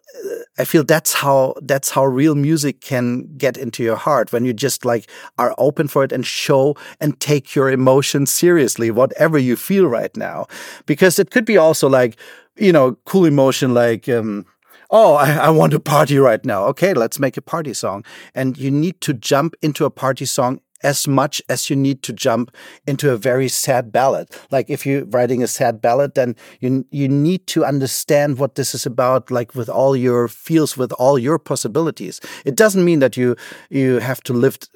[0.57, 4.53] i feel that's how that's how real music can get into your heart when you
[4.53, 9.55] just like are open for it and show and take your emotions seriously whatever you
[9.55, 10.45] feel right now
[10.85, 12.17] because it could be also like
[12.55, 14.45] you know cool emotion like um,
[14.89, 16.63] oh, I, I, want to party right now.
[16.65, 18.05] Okay, let's make a party song.
[18.33, 22.13] And you need to jump into a party song as much as you need to
[22.13, 24.29] jump into a very sad ballad.
[24.51, 28.75] Like if you're writing a sad ballad, then you you need to understand what this
[28.75, 32.21] is about, like with all your feels, with all your possibilities.
[32.45, 33.35] It doesn't mean that you
[33.69, 34.69] you have to lift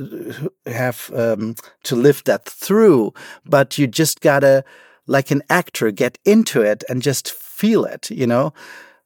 [0.65, 3.13] have um, to live that through,
[3.45, 4.63] but you just gotta
[5.07, 8.53] like an actor get into it and just feel it, you know.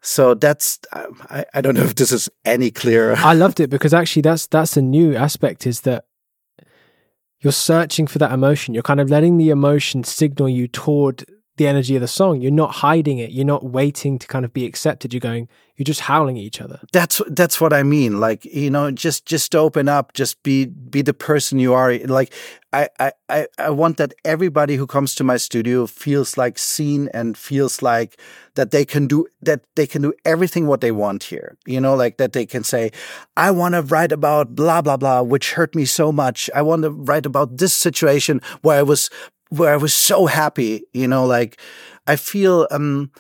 [0.02, 3.16] So that's I, I don't know if this is any clearer.
[3.18, 6.06] I loved it because actually that's that's a new aspect is that
[7.46, 8.74] you're searching for that emotion.
[8.74, 11.24] You're kind of letting the emotion signal you toward
[11.58, 12.42] the energy of the song.
[12.42, 13.32] You're not hiding it.
[13.32, 15.14] You're not waiting to kind of be accepted.
[15.14, 16.80] You're going, you're just howling at each other.
[16.94, 18.20] That's that's what I mean.
[18.20, 21.98] Like, you know, just just open up, just be be the person you are.
[21.98, 22.34] Like
[22.72, 22.90] I
[23.30, 27.82] I I want that everybody who comes to my studio feels like seen and feels
[27.82, 28.20] like
[28.56, 31.58] that they can do that they can do everything what they want here.
[31.66, 32.92] You know, like that they can say,
[33.36, 36.50] I want to write about blah blah blah, which hurt me so much.
[36.56, 39.10] I want to write about this situation where I was
[39.58, 41.60] where I was so happy, you know, like
[42.08, 43.12] I feel um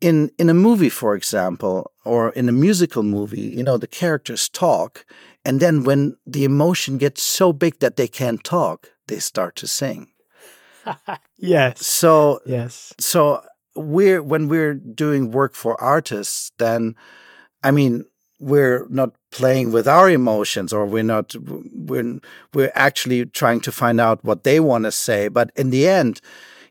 [0.00, 4.48] in in a movie, for example, or in a musical movie, you know, the characters
[4.48, 5.04] talk,
[5.44, 9.66] and then when the emotion gets so big that they can't talk, they start to
[9.66, 10.08] sing.
[11.38, 11.86] yes.
[11.86, 12.92] So yes.
[12.98, 13.42] So
[13.74, 16.94] we're when we're doing work for artists, then
[17.62, 18.04] I mean,
[18.38, 21.34] we're not playing with our emotions or we're not
[21.72, 22.18] we're
[22.52, 25.28] we're actually trying to find out what they want to say.
[25.28, 26.20] But in the end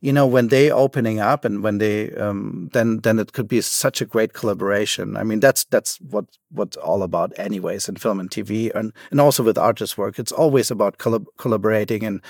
[0.02, 3.60] you know when they opening up and when they um, then then it could be
[3.62, 5.18] such a great collaboration.
[5.18, 9.20] I mean that's that's what what's all about anyways in film and tv and and
[9.20, 10.20] also with artist work.
[10.20, 12.22] It's always about collab collaborating and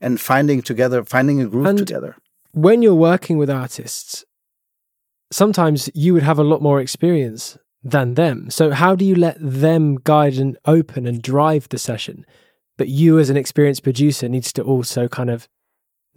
[0.00, 2.16] and finding together finding a group and together.
[2.52, 4.24] when you're working with artists
[5.32, 7.58] sometimes you would have a lot more experience
[7.90, 8.50] than them.
[8.50, 12.26] So, how do you let them guide and open and drive the session?
[12.76, 15.48] But you, as an experienced producer, needs to also kind of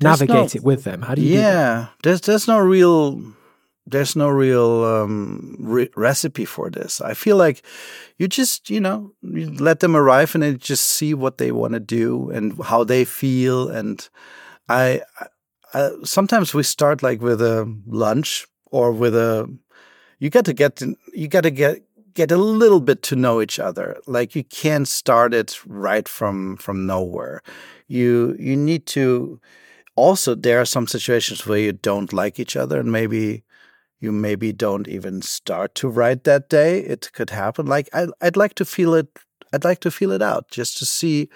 [0.02, 1.04] navigate no, it with them.
[1.04, 1.40] How do you?
[1.40, 3.22] Yeah, do there's there's no real
[3.86, 7.02] there's no real um, re- recipe for this.
[7.02, 7.64] I feel like
[8.18, 11.74] you just you know you let them arrive and then just see what they want
[11.74, 13.70] to do and how they feel.
[13.70, 14.08] And
[14.68, 15.02] I,
[15.74, 19.48] I sometimes we start like with a lunch or with a
[20.20, 21.82] you got to get to, you got to get
[22.14, 23.98] get a little bit to know each other.
[24.06, 27.42] Like you can't start it right from from nowhere.
[27.88, 29.40] You you need to
[29.96, 33.44] also there are some situations where you don't like each other and maybe
[34.00, 36.80] you maybe don't even start to write that day.
[36.80, 37.66] It could happen.
[37.66, 39.08] Like I I'd like to feel it
[39.54, 41.30] I'd like to feel it out just to see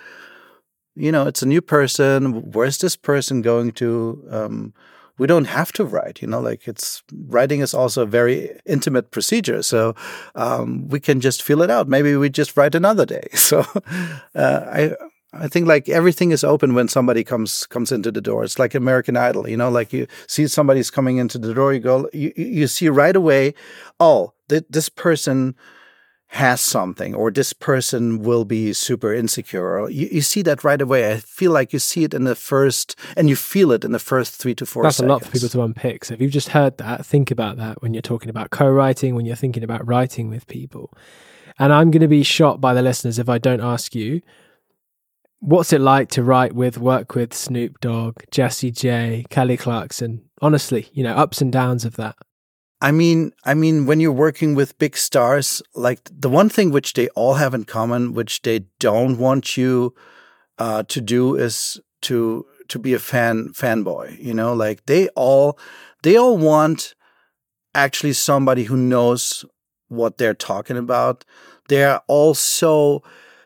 [0.95, 2.51] you know, it's a new person.
[2.51, 4.23] Where's this person going to?
[4.29, 4.73] Um,
[5.17, 9.11] we don't have to write you know like it's writing is also a very intimate
[9.11, 9.61] procedure.
[9.61, 9.95] So
[10.35, 11.87] um, we can just feel it out.
[11.87, 13.27] Maybe we just write another day.
[13.43, 13.59] So
[14.35, 14.95] uh, i
[15.33, 18.43] I think like everything is open when somebody comes comes into the door.
[18.43, 21.79] It's like American Idol, you know, like you see somebody's coming into the door, you
[21.79, 23.55] go, you, you see right away,
[23.99, 25.55] oh, th- this person
[26.33, 29.87] has something or this person will be super insecure.
[29.87, 31.11] You, you, see that right away.
[31.11, 33.99] I feel like you see it in the first, and you feel it in the
[33.99, 35.09] first three to four That's seconds.
[35.09, 36.05] a lot for people to unpick.
[36.05, 39.13] So if you've just heard that, think about that when you're talking about co writing,
[39.13, 40.91] when you're thinking about writing with people.
[41.59, 44.23] And I'm going to be shot by the listeners if I don't ask you,
[45.39, 50.23] what's it like to write with, work with Snoop Dogg, Jessie J, Kelly Clarkson?
[50.41, 52.15] Honestly, you know, ups and downs of that.
[52.83, 56.93] I mean, I mean, when you're working with big stars, like the one thing which
[56.93, 59.95] they all have in common, which they don't want you
[60.57, 64.21] uh, to do, is to to be a fan fanboy.
[64.21, 65.57] You know, like they all
[66.03, 66.93] they all want
[67.73, 69.45] actually somebody who knows
[69.87, 71.23] what they're talking about.
[71.69, 73.01] They're all so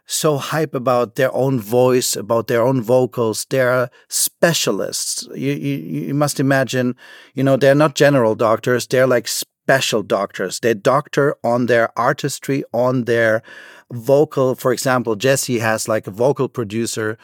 [0.08, 3.46] so hype about their own voice, about their own vocals.
[3.50, 5.28] They're specialists.
[5.36, 6.96] You, you, you must imagine,
[7.34, 8.88] you know, they're not general doctors.
[8.88, 10.62] They're like special doctors.
[10.62, 13.44] They doctor on their artistry, on their
[13.92, 14.56] vocal.
[14.56, 17.18] For example, Jessie has like a vocal producer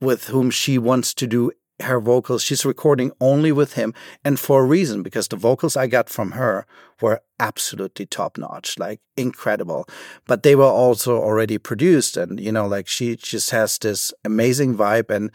[0.00, 1.50] with whom she wants to do
[1.82, 2.42] her vocals.
[2.42, 6.32] She's recording only with him, and for a reason because the vocals I got from
[6.32, 6.66] her
[7.00, 9.86] were absolutely top notch, like incredible.
[10.26, 14.76] But they were also already produced, and you know, like she just has this amazing
[14.76, 15.30] vibe and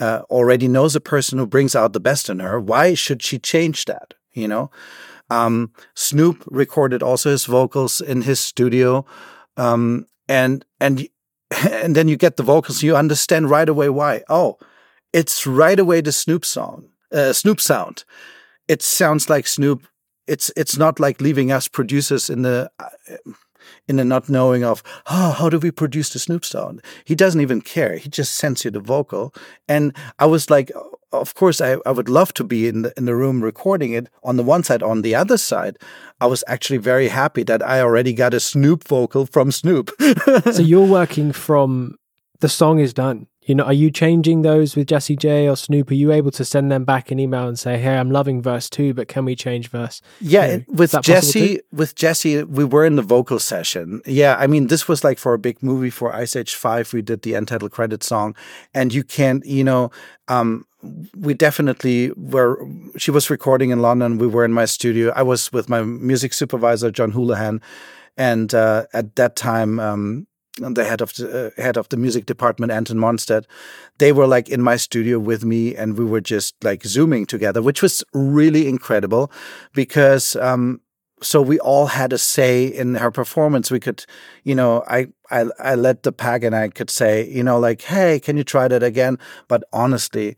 [0.00, 2.60] uh, already knows a person who brings out the best in her.
[2.60, 4.14] Why should she change that?
[4.32, 4.70] You know.
[5.30, 9.06] Um, Snoop recorded also his vocals in his studio,
[9.56, 11.08] um, and and
[11.70, 12.82] and then you get the vocals.
[12.82, 14.22] You understand right away why.
[14.28, 14.58] Oh,
[15.12, 18.04] it's right away the Snoop song, uh, Snoop sound.
[18.68, 19.86] It sounds like Snoop.
[20.26, 23.16] It's it's not like leaving us producers in the uh,
[23.88, 26.82] in the not knowing of oh, how do we produce the Snoop sound.
[27.04, 27.96] He doesn't even care.
[27.96, 29.34] He just sends you the vocal.
[29.68, 30.70] And I was like,
[31.12, 34.08] of course, I, I would love to be in the in the room recording it
[34.22, 34.82] on the one side.
[34.82, 35.76] On the other side,
[36.20, 39.90] I was actually very happy that I already got a Snoop vocal from Snoop.
[40.52, 41.96] so you're working from
[42.40, 43.26] the song is done.
[43.44, 45.90] You know, are you changing those with Jessie J or Snoop?
[45.90, 48.70] Are you able to send them back an email and say, "Hey, I'm loving verse
[48.70, 53.02] two, but can we change verse?" Yeah, with Jessie, with Jessie, we were in the
[53.02, 54.00] vocal session.
[54.06, 56.92] Yeah, I mean, this was like for a big movie for Ice Age Five.
[56.92, 58.36] We did the untitled credit song,
[58.74, 59.90] and you can't, you know,
[60.28, 60.64] um,
[61.16, 62.64] we definitely were.
[62.96, 64.18] She was recording in London.
[64.18, 65.12] We were in my studio.
[65.16, 67.60] I was with my music supervisor John Houlihan,
[68.16, 69.80] and uh, at that time.
[69.80, 70.28] Um,
[70.58, 73.46] the head of the uh, head of the music department, Anton Monsted,
[73.98, 77.62] they were like in my studio with me, and we were just like zooming together,
[77.62, 79.32] which was really incredible,
[79.72, 80.80] because um,
[81.22, 83.70] so we all had a say in her performance.
[83.70, 84.04] We could,
[84.44, 87.82] you know, I I I led the pack, and I could say, you know, like,
[87.82, 89.18] hey, can you try that again?
[89.48, 90.36] But honestly,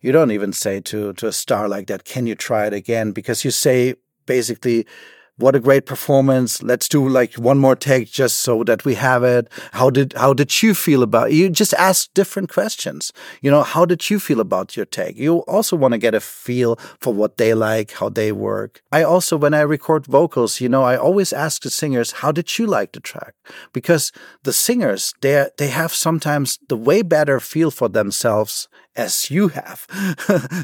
[0.00, 3.12] you don't even say to to a star like that, can you try it again?
[3.12, 3.94] Because you say
[4.26, 4.86] basically
[5.36, 6.62] what a great performance.
[6.62, 9.48] Let's do like one more take just so that we have it.
[9.72, 11.34] How did how did you feel about it?
[11.34, 13.12] You just ask different questions.
[13.40, 15.16] You know, how did you feel about your take?
[15.16, 18.82] You also want to get a feel for what they like, how they work.
[18.92, 22.58] I also when I record vocals, you know, I always ask the singers, how did
[22.58, 23.34] you like the track?
[23.72, 29.48] Because the singers, they they have sometimes the way better feel for themselves as you
[29.48, 29.86] have.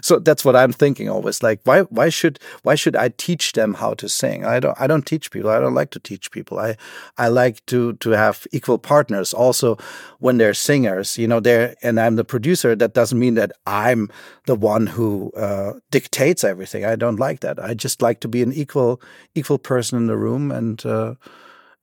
[0.03, 1.43] so that's what I'm thinking always.
[1.43, 4.45] Like, why why should why should I teach them how to sing?
[4.45, 5.51] I don't I don't teach people.
[5.51, 6.59] I don't like to teach people.
[6.59, 6.77] I
[7.17, 9.33] I like to to have equal partners.
[9.33, 9.79] Also,
[10.19, 12.77] when they're singers, you know, they're and I'm the producer.
[12.77, 14.11] That doesn't mean that I'm
[14.47, 16.85] the one who uh, dictates everything.
[16.85, 17.63] I don't like that.
[17.63, 19.01] I just like to be an equal
[19.35, 20.85] equal person in the room and.
[20.85, 21.15] Uh,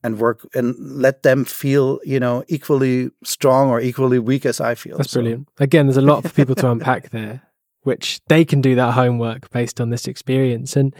[0.05, 4.75] and work and let them feel, you know, equally strong or equally weak as I
[4.75, 4.97] feel.
[4.97, 5.19] That's so.
[5.19, 5.49] brilliant.
[5.59, 7.41] Again, there's a lot for people to unpack there,
[7.81, 10.75] which they can do that homework based on this experience.
[10.75, 10.95] And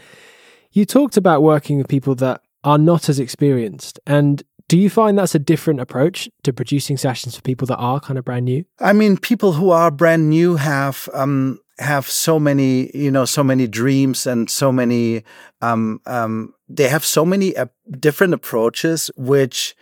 [0.72, 4.00] you talked about working with people that are not as experienced.
[4.08, 8.00] And do you find that's a different approach to producing sessions for people that are
[8.00, 8.64] kind of brand new?
[8.80, 13.44] I mean, people who are brand new have um, have so many, you know, so
[13.44, 15.24] many dreams and so many.
[15.60, 17.66] Um, um, they have so many uh,
[17.98, 19.76] different approaches, which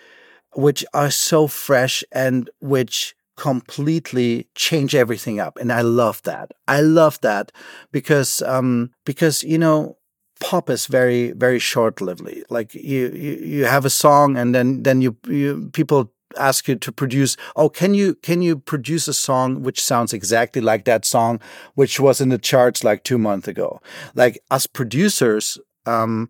[0.55, 6.81] which are so fresh and which completely change everything up and i love that i
[6.81, 7.51] love that
[7.91, 9.97] because um because you know
[10.45, 14.83] pop is very very short lively like you, you you have a song and then
[14.83, 19.15] then you, you people ask you to produce oh can you can you produce a
[19.15, 21.41] song which sounds exactly like that song
[21.77, 23.81] which was in the charts like 2 months ago
[24.15, 26.29] like us producers um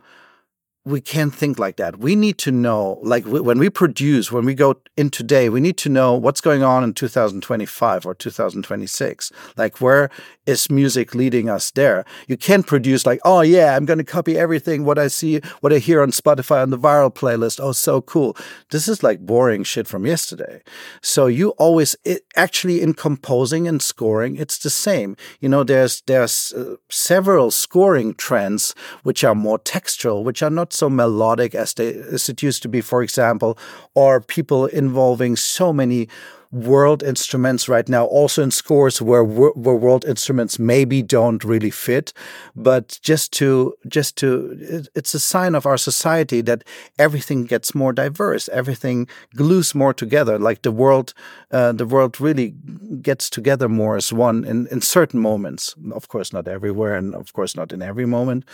[0.87, 1.98] we can't think like that.
[1.98, 5.79] We need to know, like when we produce, when we go in today, we need
[5.79, 9.33] to know what's going on in 2025 or 2026.
[9.57, 10.11] Like, where
[10.46, 12.04] is music leading us there?
[12.28, 15.72] You can't produce like, oh yeah, I'm going to copy everything what I see, what
[15.72, 17.61] I hear on Spotify on the viral playlist.
[17.62, 18.37] Oh, so cool.
[18.70, 20.62] This is like boring shit from yesterday.
[21.02, 25.16] So you always, it, actually, in composing and scoring, it's the same.
[25.40, 30.72] You know, there's there's uh, several scoring trends which are more textual, which are not
[30.72, 33.59] so melodic as, they, as it used to be, for example,
[33.94, 36.09] or people involving so many
[36.55, 42.12] world instruments right now, also in scores where where world instruments maybe don't really fit,
[42.55, 44.57] but just to just to
[44.95, 46.62] it's a sign of our society that
[46.97, 50.38] everything gets more diverse, everything glues more together.
[50.38, 51.12] Like the world,
[51.51, 52.55] uh, the world really
[53.03, 55.75] gets together more as one in in certain moments.
[55.93, 58.45] Of course, not everywhere, and of course not in every moment,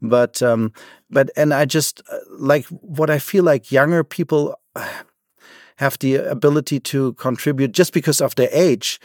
[0.00, 0.72] but um,
[1.10, 4.54] but and I just uh, like what I feel like younger people
[5.80, 9.00] have the ability to contribute just because of their age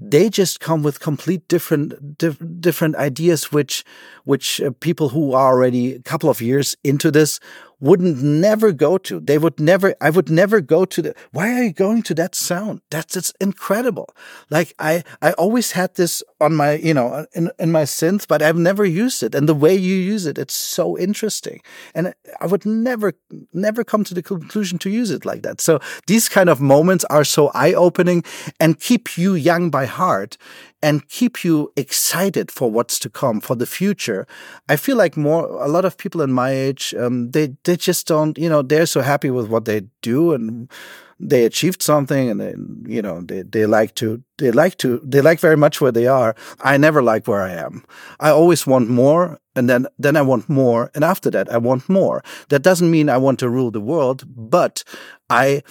[0.00, 3.84] they just come with complete different dif different ideas which
[4.24, 7.40] which uh, people who are already a couple of years into this
[7.80, 9.20] wouldn't never go to.
[9.20, 12.34] They would never, I would never go to the, why are you going to that
[12.34, 12.80] sound?
[12.90, 14.08] That's, it's incredible.
[14.50, 18.42] Like I, I always had this on my, you know, in, in my synth, but
[18.42, 19.34] I've never used it.
[19.34, 21.60] And the way you use it, it's so interesting.
[21.94, 23.14] And I would never,
[23.52, 25.60] never come to the conclusion to use it like that.
[25.60, 28.22] So these kind of moments are so eye opening
[28.60, 30.36] and keep you young by heart
[30.82, 34.26] and keep you excited for what's to come for the future.
[34.68, 38.06] I feel like more a lot of people in my age um, they they just
[38.06, 40.70] don't you know they're so happy with what they do and
[41.20, 42.54] they achieved something and they
[42.86, 46.06] you know they, they like to they like to they like very much where they
[46.06, 46.34] are.
[46.60, 47.84] I never like where i am.
[48.20, 51.88] I always want more and then then i want more and after that i want
[51.88, 52.22] more.
[52.48, 54.84] That doesn't mean i want to rule the world but
[55.30, 55.62] i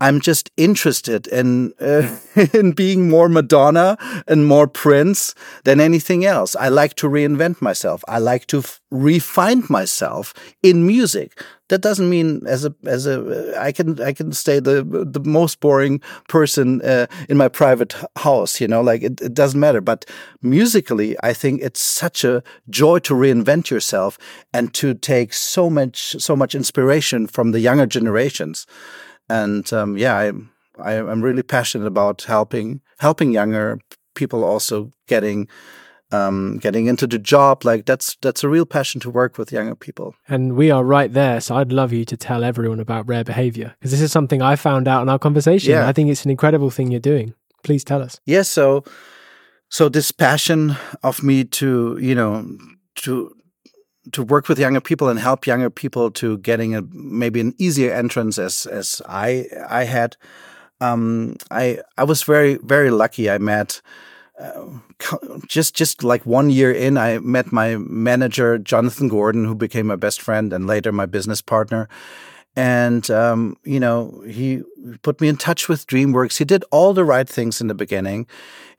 [0.00, 2.16] I'm just interested in uh,
[2.54, 3.96] in being more Madonna
[4.26, 5.34] and more Prince
[5.64, 6.56] than anything else.
[6.56, 8.02] I like to reinvent myself.
[8.08, 10.32] I like to refine myself
[10.62, 11.42] in music.
[11.68, 15.60] That doesn't mean as a as a I can I can stay the the most
[15.60, 18.60] boring person uh, in my private house.
[18.60, 19.82] You know, like it, it doesn't matter.
[19.82, 20.06] But
[20.40, 24.18] musically, I think it's such a joy to reinvent yourself
[24.54, 28.66] and to take so much so much inspiration from the younger generations
[29.30, 30.32] and um, yeah, I,
[30.78, 33.78] I am really passionate about helping helping younger
[34.14, 35.48] people also getting
[36.12, 37.64] um, getting into the job.
[37.64, 40.14] Like that's that's a real passion to work with younger people.
[40.28, 41.40] And we are right there.
[41.40, 44.56] So I'd love you to tell everyone about rare behavior because this is something I
[44.56, 45.70] found out in our conversation.
[45.70, 45.88] Yeah.
[45.88, 47.34] I think it's an incredible thing you're doing.
[47.62, 48.20] Please tell us.
[48.24, 48.36] Yes.
[48.36, 48.84] Yeah, so
[49.68, 52.58] so this passion of me to you know
[52.96, 53.32] to
[54.12, 57.92] to work with younger people and help younger people to getting a maybe an easier
[57.92, 60.16] entrance as as I I had.
[60.80, 63.30] Um, I I was very very lucky.
[63.30, 63.82] I met.
[64.38, 64.78] Uh,
[65.46, 69.96] just just like one year in, I met my manager Jonathan Gordon, who became my
[69.96, 71.88] best friend and later my business partner.
[72.56, 74.62] And um, you know, he
[75.02, 76.38] put me in touch with DreamWorks.
[76.38, 78.26] He did all the right things in the beginning,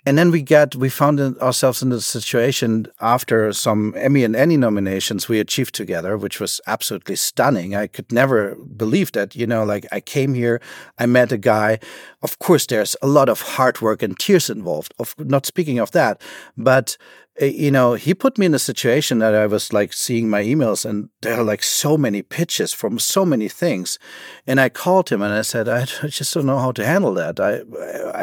[0.06, 4.58] and then we got we found ourselves in the situation after some Emmy and Annie
[4.58, 7.76] nominations we achieved together, which was absolutely stunning.
[7.76, 9.36] I could never believe that.
[9.36, 10.60] You know, like I came here,
[10.98, 11.80] I met a guy.
[12.24, 14.94] Of course, there's a lot of hard work and tears involved.
[14.98, 16.20] Of not speaking of that,
[16.58, 16.98] but
[17.40, 20.86] you know, he put me in a situation that I was like seeing my emails
[20.86, 23.98] and there are like so many pitches from so many things.
[24.46, 27.40] And I called him and I said, I just don't know how to handle that.
[27.40, 27.62] I,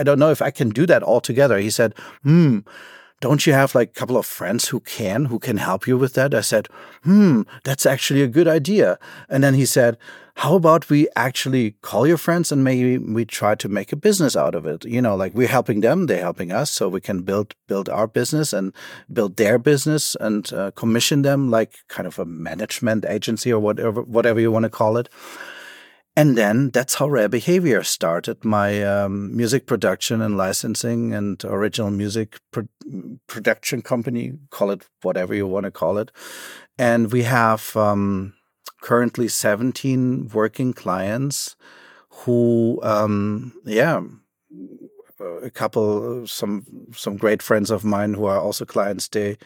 [0.01, 1.59] I don't know if I can do that all together.
[1.59, 2.61] He said, hmm,
[3.21, 6.15] don't you have like a couple of friends who can, who can help you with
[6.15, 6.35] that?
[6.35, 6.69] I said,
[7.03, 8.99] hmm, that's actually a good idea.
[9.29, 9.99] And then he said,
[10.39, 14.37] how about we actually call your friends and maybe we try to make a business
[14.37, 17.23] out of it you know like we're helping them they're helping us so we can
[17.23, 18.73] build build our business and
[19.13, 24.01] build their business and uh, commission them like kind of a management agency or whatever
[24.03, 25.09] whatever you want to call it
[26.19, 31.93] and then that's how Rare Behavior started my um, music production and licensing and original
[31.93, 32.65] music pro
[33.29, 36.11] production company, call it whatever you want to call it.
[36.77, 38.35] And we have um,
[38.81, 41.55] currently 17 working clients
[42.11, 44.01] who, um, yeah,
[45.21, 46.67] a couple, some
[46.97, 49.07] some great friends of mine who are also clients.
[49.07, 49.39] They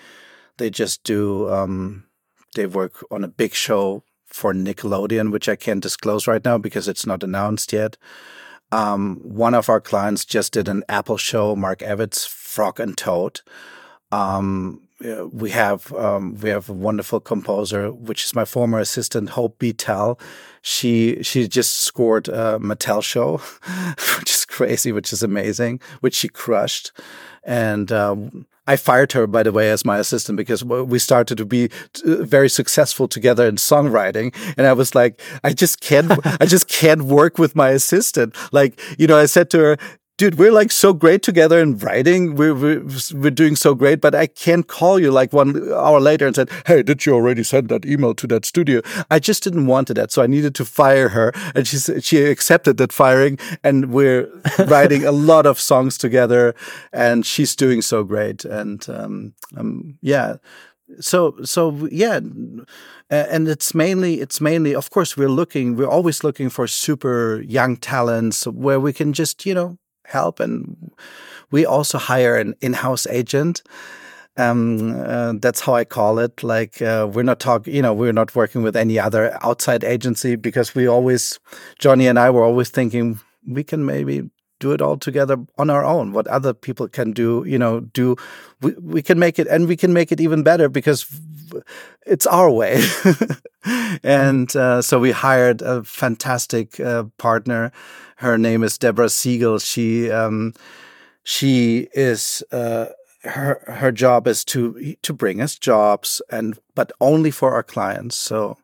[0.56, 2.04] they just do um,
[2.54, 6.88] they work on a big show for Nickelodeon, which I can't disclose right now because
[6.88, 7.96] it's not announced yet.
[8.70, 13.42] Um, one of our clients just did an Apple show, Mark Evans, Frog and Toad.
[14.10, 14.88] Um,
[15.32, 20.18] we have um, we have a wonderful composer, which is my former assistant Hope Tell.
[20.60, 23.38] She she just scored a Mattel show,
[24.18, 26.92] which is crazy, which is amazing, which she crushed.
[27.42, 31.44] And um, I fired her, by the way, as my assistant because we started to
[31.44, 31.68] be
[32.04, 34.34] very successful together in songwriting.
[34.56, 38.36] And I was like, I just can't, I just can't work with my assistant.
[38.52, 39.76] Like, you know, I said to her,
[40.22, 42.36] dude, we're like so great together in writing.
[42.36, 46.28] We're, we're, we're doing so great, but I can't call you like one hour later
[46.28, 48.82] and said, Hey, did you already send that email to that studio?
[49.10, 50.12] I just didn't want that.
[50.12, 54.28] So I needed to fire her and she, she accepted that firing and we're
[54.68, 56.54] writing a lot of songs together
[56.92, 58.44] and she's doing so great.
[58.44, 60.36] And, um, um yeah.
[61.00, 62.20] So, so yeah
[63.10, 67.76] and it's mainly it's mainly of course we're looking we're always looking for super young
[67.76, 70.40] talents where we can just you know help.
[70.40, 70.92] And
[71.50, 73.62] we also hire an in-house agent.
[74.36, 76.42] Um, uh, that's how I call it.
[76.42, 80.36] Like uh, we're not talking, you know, we're not working with any other outside agency
[80.36, 81.38] because we always,
[81.78, 84.30] Johnny and I were always thinking we can maybe
[84.62, 86.12] do it all together on our own.
[86.12, 88.16] What other people can do, you know, do
[88.60, 91.04] we, we can make it and we can make it even better because
[92.06, 92.82] it's our way.
[94.04, 97.72] and uh, so we hired a fantastic uh, partner.
[98.16, 99.58] Her name is Deborah Siegel.
[99.58, 100.54] She um,
[101.24, 102.86] she is uh,
[103.24, 108.16] her her job is to to bring us jobs and but only for our clients.
[108.16, 108.58] So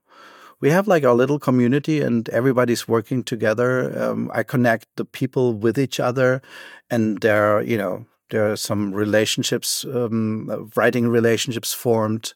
[0.61, 3.97] we have like our little community and everybody's working together.
[4.01, 6.43] Um, I connect the people with each other,
[6.91, 12.35] and there, are, you know, there are some relationships, um, writing relationships formed.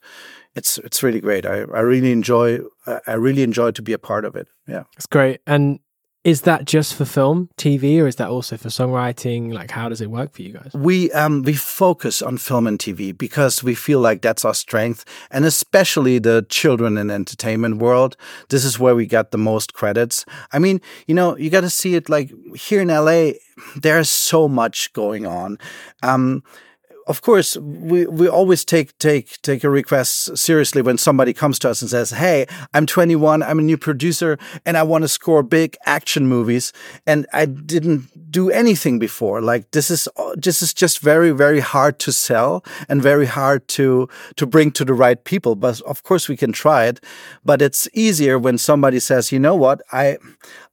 [0.55, 1.47] It's it's really great.
[1.47, 2.59] I, I really enjoy.
[3.07, 4.49] I really enjoy to be a part of it.
[4.68, 5.41] Yeah, it's great.
[5.47, 5.81] And
[6.25, 9.53] is that just for film, TV, or is that also for songwriting?
[9.53, 10.73] Like, how does it work for you guys?
[10.73, 15.05] We um, we focus on film and TV because we feel like that's our strength,
[15.33, 18.16] and especially the children and entertainment world.
[18.51, 20.25] This is where we get the most credits.
[20.53, 23.33] I mean, you know, you got to see it like here in LA.
[23.77, 25.59] There's so much going on.
[26.05, 26.45] Um,
[27.07, 31.70] of course, we, we always take take take a request seriously when somebody comes to
[31.70, 35.42] us and says, "Hey, I'm 21, I'm a new producer, and I want to score
[35.42, 36.72] big action movies,
[37.07, 41.98] and I didn't do anything before." Like this is this is just very very hard
[42.00, 45.55] to sell and very hard to to bring to the right people.
[45.57, 47.00] But of course, we can try it.
[47.44, 49.80] But it's easier when somebody says, "You know what?
[49.92, 50.18] I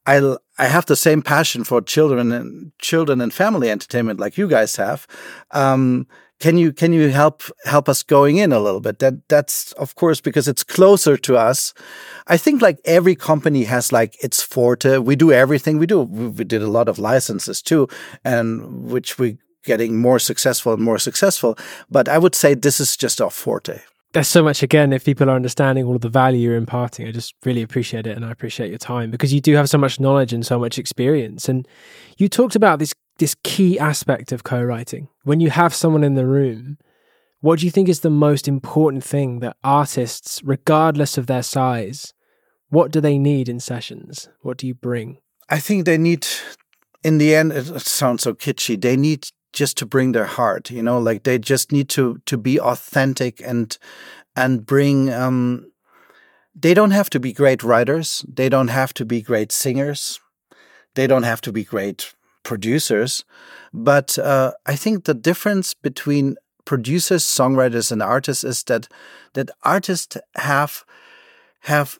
[0.05, 4.47] I I have the same passion for children and children and family entertainment like you
[4.47, 5.07] guys have.
[5.51, 6.07] Um,
[6.39, 8.99] can you can you help help us going in a little bit?
[8.99, 11.73] That that's of course because it's closer to us.
[12.27, 14.97] I think like every company has like its forte.
[14.97, 16.01] We do everything we do.
[16.01, 17.87] We did a lot of licenses too,
[18.23, 21.57] and which we getting more successful and more successful.
[21.89, 23.81] But I would say this is just our forte
[24.13, 27.11] there's so much again if people are understanding all of the value you're imparting i
[27.11, 29.99] just really appreciate it and i appreciate your time because you do have so much
[29.99, 31.49] knowledge and so much experience.
[31.49, 31.67] And
[32.17, 35.09] you talked about this this key aspect of co-writing.
[35.23, 36.77] When you have someone in the room
[37.41, 42.13] what do you think is the most important thing that artists regardless of their size
[42.69, 44.29] what do they need in sessions?
[44.41, 45.17] What do you bring?
[45.49, 46.27] I think they need
[47.03, 50.81] in the end it sounds so kitschy they need just to bring their heart you
[50.81, 53.77] know like they just need to to be authentic and
[54.35, 55.69] and bring um
[56.61, 58.25] they don't have to be great writers.
[58.27, 60.19] They don't have to be great singers.
[60.95, 63.23] They don't have to be great producers.
[63.73, 66.35] But uh, i think the difference between
[66.65, 68.87] producers songwriters and artists is that
[69.33, 70.83] that artists have
[71.61, 71.99] have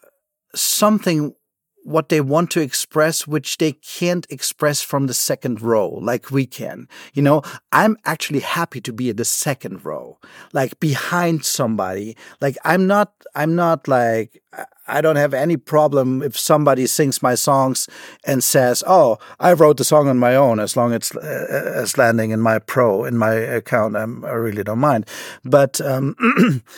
[0.56, 1.36] something
[1.84, 6.46] what they want to express, which they can't express from the second row like we
[6.46, 6.88] can.
[7.14, 10.18] You know, I'm actually happy to be in the second row,
[10.54, 12.16] like behind somebody.
[12.42, 14.42] Like I'm not, I'm not like,
[14.90, 17.88] I don't have any problem if somebody sings my songs
[18.24, 21.98] and says, "Oh, I wrote the song on my own," as long as uh, as
[21.98, 23.96] landing in my pro in my account.
[23.96, 25.08] I'm, i really don't mind.
[25.44, 26.16] But um,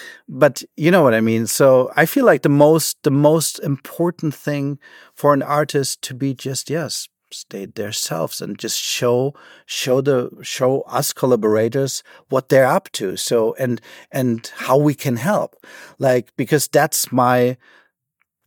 [0.30, 1.48] but you know what I mean.
[1.48, 4.80] So I feel like the most the most important thing
[5.14, 9.34] for an artist to be just yes stay themselves and just show
[9.66, 13.82] show the show us collaborators what they're up to so and
[14.12, 15.56] and how we can help
[15.98, 17.58] like because that's my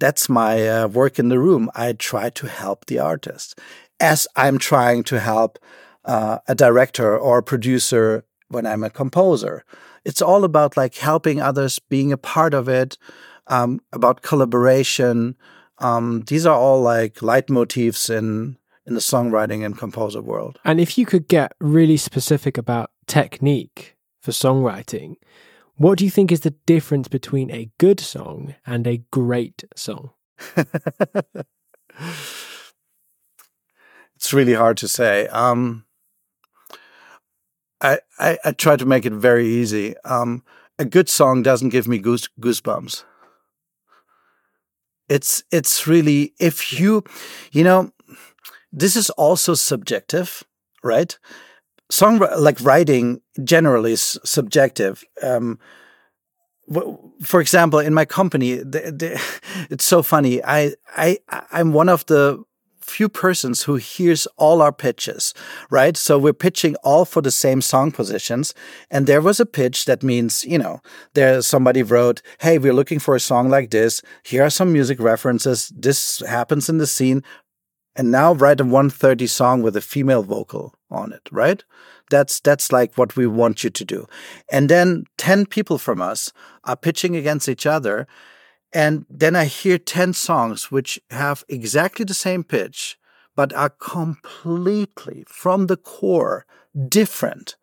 [0.04, 1.70] that's my uh, work in the room.
[1.74, 3.58] I try to help the artist
[4.00, 5.58] as I'm trying to help
[6.04, 9.64] uh, a director or a producer when I'm a composer.
[10.04, 12.98] It's all about like helping others, being a part of it,
[13.46, 15.36] um, about collaboration.
[15.78, 20.58] Um, these are all like leitmotifs in in the songwriting and composer world.
[20.66, 25.16] And if you could get really specific about technique for songwriting,
[25.76, 30.10] what do you think is the difference between a good song and a great song?
[34.16, 35.26] it's really hard to say.
[35.28, 35.84] Um,
[37.80, 39.96] I, I, I try to make it very easy.
[40.04, 40.44] Um,
[40.78, 43.04] a good song doesn't give me goose, goosebumps.
[45.08, 47.04] It's it's really if you,
[47.52, 47.92] you know,
[48.72, 50.42] this is also subjective,
[50.82, 51.18] right?
[51.90, 55.04] Song like writing generally is subjective.
[55.22, 55.58] Um,
[57.22, 59.22] for example, in my company, the, the,
[59.70, 60.42] it's so funny.
[60.44, 61.18] I I
[61.52, 62.42] I'm one of the
[62.84, 65.32] few persons who hears all our pitches,
[65.70, 65.96] right?
[65.96, 68.54] So we're pitching all for the same song positions.
[68.90, 70.80] And there was a pitch that means, you know,
[71.14, 74.02] there somebody wrote, Hey, we're looking for a song like this.
[74.22, 75.72] Here are some music references.
[75.74, 77.22] This happens in the scene
[77.96, 81.64] and now write a 130 song with a female vocal on it, right?
[82.10, 84.06] That's that's like what we want you to do.
[84.50, 86.32] And then 10 people from us
[86.64, 88.06] are pitching against each other
[88.72, 92.98] and then I hear 10 songs which have exactly the same pitch
[93.36, 96.46] but are completely from the core
[96.88, 97.56] different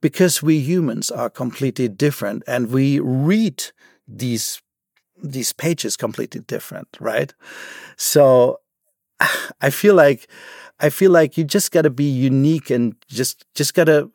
[0.00, 3.64] because we humans are completely different and we read
[4.08, 4.62] these
[5.22, 7.32] these pages completely different, right?
[7.96, 8.60] So
[9.60, 10.28] I feel like
[10.80, 14.10] I feel like you just got to be unique and just just got to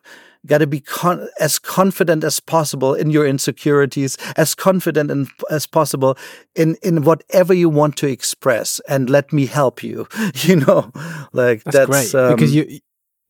[0.46, 5.66] got to be con- as confident as possible in your insecurities, as confident in, as
[5.66, 6.16] possible
[6.54, 10.06] in in whatever you want to express, and let me help you.
[10.34, 10.90] You know,
[11.32, 12.80] like that's, that's great um, because you.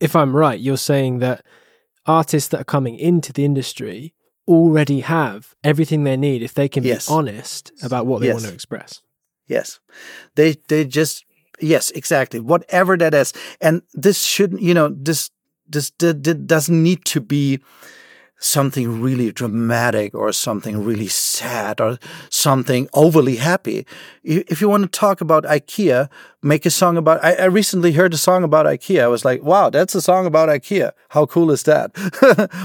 [0.00, 1.44] If I'm right, you're saying that
[2.06, 4.14] artists that are coming into the industry
[4.48, 7.06] already have everything they need if they can yes.
[7.06, 8.34] be honest about what they yes.
[8.34, 9.02] want to express.
[9.46, 9.80] Yes.
[10.34, 11.24] They they just
[11.60, 12.40] yes, exactly.
[12.40, 13.32] Whatever that is.
[13.60, 15.30] And this shouldn't, you know, this
[15.68, 17.60] this, this doesn't need to be
[18.42, 21.98] something really dramatic or something really sad or
[22.28, 23.86] something overly happy.
[24.24, 26.08] If you want to talk about IKEA,
[26.42, 27.24] make a song about.
[27.24, 29.02] I, I, recently heard a song about IKEA.
[29.02, 30.90] I was like, wow, that's a song about IKEA.
[31.10, 31.92] How cool is that?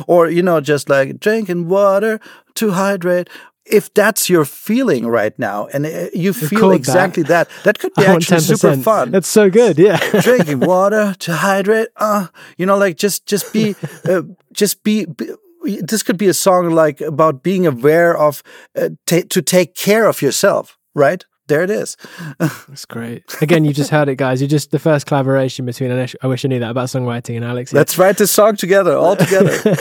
[0.07, 2.19] or, you know, just like drinking water
[2.55, 3.29] to hydrate.
[3.69, 7.49] If that's your feeling right now and uh, you feel exactly that.
[7.49, 9.11] that, that could be actually super fun.
[9.11, 9.77] That's so good.
[9.77, 9.97] Yeah.
[10.21, 11.89] drinking water to hydrate.
[11.95, 14.21] Uh, you know, like just, just be, uh,
[14.53, 15.29] just be, be
[15.63, 18.43] this could be a song like about being aware of
[18.75, 21.25] uh, to take care of yourself, right?
[21.47, 21.95] There it is.
[22.39, 23.23] That's great.
[23.41, 24.41] Again, you just heard it, guys.
[24.41, 27.71] You're just the first collaboration between I wish I knew that about songwriting and Alex.
[27.71, 29.77] Let's write this song together, all together.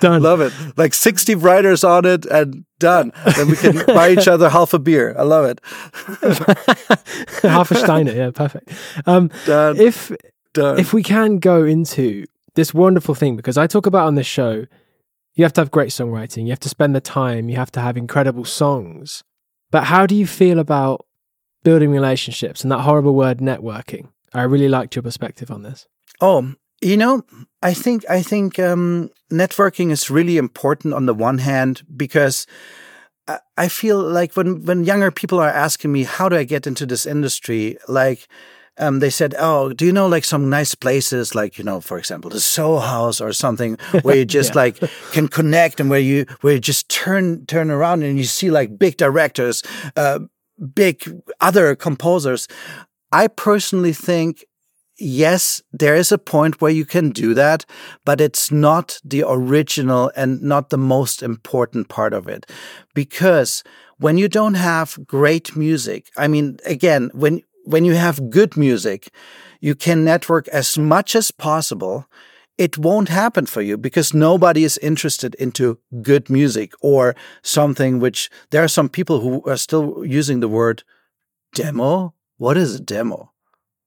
[0.00, 0.22] Done.
[0.22, 0.52] Love it.
[0.76, 3.12] Like 60 writers on it and done.
[3.36, 5.14] Then we can buy each other half a beer.
[5.18, 5.60] I love it.
[7.42, 8.12] half a Steiner.
[8.12, 8.72] Yeah, perfect.
[9.06, 9.76] Um, done.
[9.78, 10.12] If
[10.52, 10.78] done.
[10.78, 14.66] if we can go into this wonderful thing, because I talk about on this show
[15.36, 17.80] you have to have great songwriting, you have to spend the time, you have to
[17.80, 19.22] have incredible songs.
[19.70, 21.04] But how do you feel about
[21.62, 24.08] building relationships and that horrible word networking?
[24.32, 25.86] I really liked your perspective on this.
[26.20, 27.22] Oh, you know,
[27.62, 32.46] I think I think um, networking is really important on the one hand because
[33.56, 36.86] I feel like when when younger people are asking me how do I get into
[36.86, 38.28] this industry, like
[38.78, 41.98] um, they said, "Oh, do you know like some nice places, like you know, for
[41.98, 44.62] example, the Soho House or something, where you just yeah.
[44.62, 44.80] like
[45.12, 48.78] can connect and where you where you just turn turn around and you see like
[48.78, 49.62] big directors,
[49.96, 50.20] uh,
[50.74, 51.02] big
[51.40, 52.46] other composers."
[53.12, 54.44] I personally think
[54.98, 57.64] yes, there is a point where you can do that,
[58.04, 62.50] but it's not the original and not the most important part of it.
[62.94, 63.62] Because
[63.98, 69.08] when you don't have great music, I mean, again, when when you have good music,
[69.60, 72.06] you can network as much as possible.
[72.56, 78.30] It won't happen for you because nobody is interested into good music or something which
[78.50, 80.84] there are some people who are still using the word
[81.54, 82.14] demo.
[82.38, 83.32] What is a demo?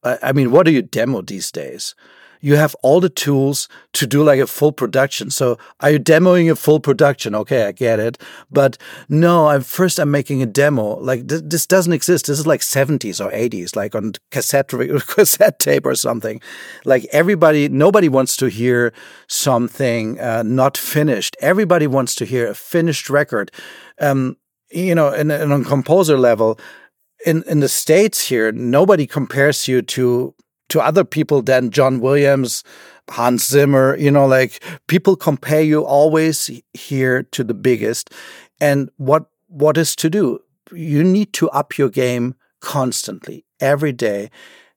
[0.04, 1.96] I mean, what do you demo these days?
[2.42, 5.30] you have all the tools to do like a full production.
[5.30, 7.36] So are you demoing a full production?
[7.36, 8.18] Okay, I get it.
[8.50, 8.78] But
[9.10, 11.00] no, I'm first I'm making a demo.
[11.00, 12.28] Like th this doesn't exist.
[12.28, 14.70] This is like 70s or 80s, like on cassette
[15.08, 16.42] cassette tape or something.
[16.86, 18.94] Like everybody, nobody wants to hear
[19.28, 21.36] something uh, not finished.
[21.42, 23.52] Everybody wants to hear a finished record.
[24.00, 24.38] Um,
[24.72, 26.60] you know, and, and on composer level,
[27.26, 30.34] in in the states here, nobody compares you to
[30.70, 32.64] to other people than John Williams,
[33.10, 38.12] Hans Zimmer, you know, like people compare you always here to the biggest.
[38.62, 40.40] And what what is to do?
[40.72, 44.30] You need to up your game constantly, every day.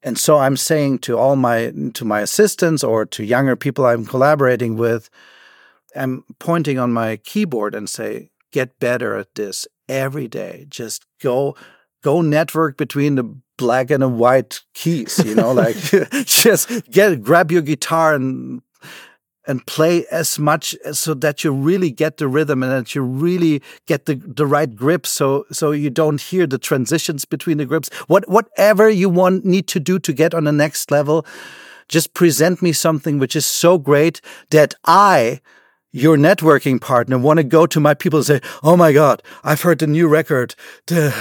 [0.03, 4.07] And so I'm saying to all my to my assistants or to younger people I'm
[4.07, 5.11] collaborating with,
[5.95, 10.66] I'm pointing on my keyboard and say, get better at this every day.
[10.68, 11.55] Just go
[12.03, 13.24] go network between the
[13.57, 15.76] black and the white keys, you know, like
[16.24, 18.62] just get grab your guitar and
[19.46, 23.61] and play as much so that you really get the rhythm and that you really
[23.86, 27.88] get the, the right grip so so you don't hear the transitions between the grips.
[28.07, 31.26] What whatever you want need to do to get on the next level
[31.88, 35.40] just present me something which is so great that i
[35.93, 39.62] your networking partner want to go to my people and say, "Oh my God, I've
[39.62, 40.55] heard the new record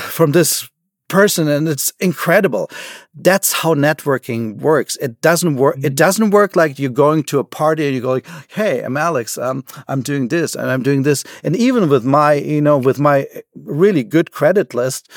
[0.10, 0.70] from this
[1.12, 2.72] person and it's incredible.
[3.14, 4.96] That's how networking works.
[4.96, 5.96] It doesn't work it mm-hmm.
[5.96, 9.64] doesn't work like you're going to a party and you're going hey i'm alex um,
[9.90, 11.26] i'm doing this and i'm doing this.
[11.44, 15.12] And even with my you know with my really good credit list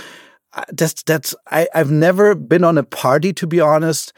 [0.73, 4.13] that's that's I, i've never been on a party to be honest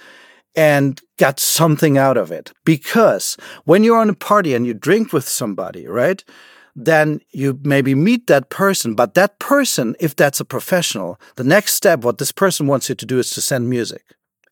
[0.56, 5.12] and got something out of it because when you're on a party and you drink
[5.12, 6.24] with somebody right
[6.76, 8.94] then you maybe meet that person.
[8.94, 12.94] But that person, if that's a professional, the next step, what this person wants you
[12.94, 14.04] to do is to send music.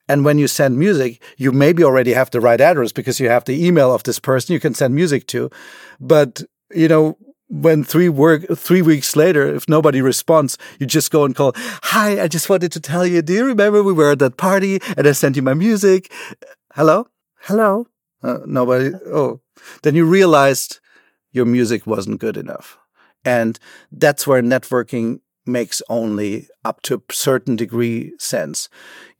[0.08, 3.44] And when you send music, you maybe already have the right address because you have
[3.44, 5.50] the email of this person you can send music to.
[6.00, 6.42] But,
[6.74, 7.18] you know,
[7.48, 12.22] when three work three weeks later, if nobody responds, you just go and call, Hi,
[12.22, 15.06] I just wanted to tell you, do you remember we were at that party and
[15.06, 16.12] I sent you my music?
[16.74, 17.08] Hello?
[17.40, 17.86] Hello?
[18.22, 18.94] Uh, nobody.
[19.06, 19.40] Oh,
[19.82, 20.80] then you realized
[21.32, 22.78] your music wasn't good enough.
[23.24, 23.58] And
[23.92, 28.68] that's where networking makes only up to a certain degree sense.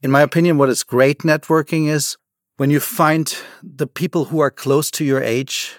[0.01, 2.17] In my opinion, what is great networking is
[2.57, 5.75] when you find the people who are close to your age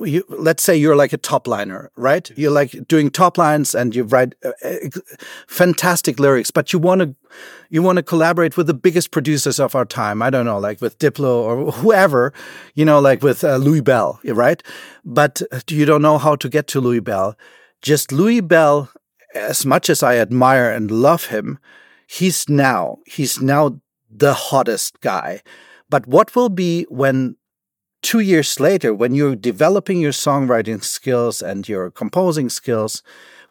[0.00, 2.30] you, let's say you're like a top liner, right?
[2.36, 4.76] You're like doing top lines and you write uh, uh
[5.46, 7.14] fantastic lyrics, but you want to
[7.70, 10.22] you want to collaborate with the biggest producers of our time.
[10.22, 12.32] I don't know, like with Diplo or whoever,
[12.74, 14.62] you know, like with uh, Louis Bell, right?
[15.04, 17.36] But uh, you don't know how to get to Louis Bell.
[17.80, 18.90] Just Louis Bell,
[19.34, 21.58] as much as I admire and love him,
[22.06, 25.40] he's now he's now the hottest guy.
[25.88, 27.36] But what will be when
[28.02, 33.02] two years later, when you're developing your songwriting skills and your composing skills,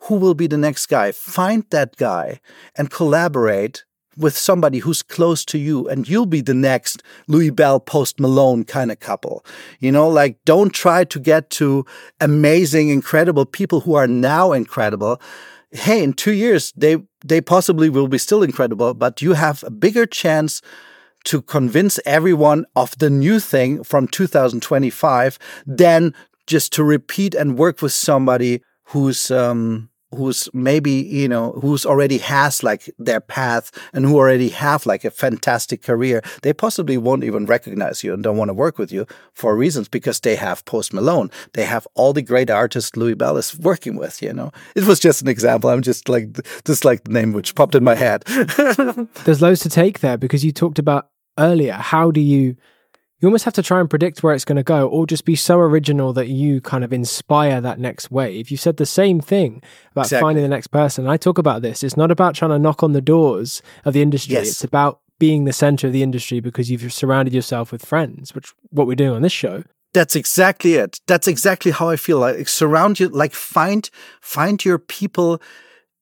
[0.01, 1.11] who will be the next guy?
[1.11, 2.39] Find that guy
[2.75, 3.85] and collaborate
[4.17, 8.65] with somebody who's close to you, and you'll be the next Louis Bell, Post Malone
[8.65, 9.45] kind of couple.
[9.79, 11.85] You know, like don't try to get to
[12.19, 15.21] amazing, incredible people who are now incredible.
[15.71, 19.71] Hey, in two years, they they possibly will be still incredible, but you have a
[19.71, 20.61] bigger chance
[21.25, 26.13] to convince everyone of the new thing from 2025 than
[26.47, 32.17] just to repeat and work with somebody who's um, who's maybe you know who's already
[32.17, 37.23] has like their path and who already have like a fantastic career they possibly won't
[37.23, 40.63] even recognize you and don't want to work with you for reasons because they have
[40.65, 41.29] post malone.
[41.53, 44.51] They have all the great artists louis bell is working with you know?
[44.75, 45.69] It was just an example.
[45.69, 46.27] I'm just like
[46.65, 48.23] just like the name which popped in my head.
[49.25, 52.55] There's loads to take there because you talked about earlier how do you
[53.21, 55.35] you almost have to try and predict where it's going to go or just be
[55.35, 58.49] so original that you kind of inspire that next wave.
[58.49, 59.61] You said the same thing
[59.91, 60.25] about exactly.
[60.25, 61.07] finding the next person.
[61.07, 61.83] I talk about this.
[61.83, 64.33] It's not about trying to knock on the doors of the industry.
[64.33, 64.47] Yes.
[64.49, 68.53] It's about being the center of the industry because you've surrounded yourself with friends, which
[68.71, 69.63] what we're doing on this show.
[69.93, 70.99] That's exactly it.
[71.05, 72.17] That's exactly how I feel.
[72.17, 73.87] Like surround you, like find
[74.19, 75.39] find your people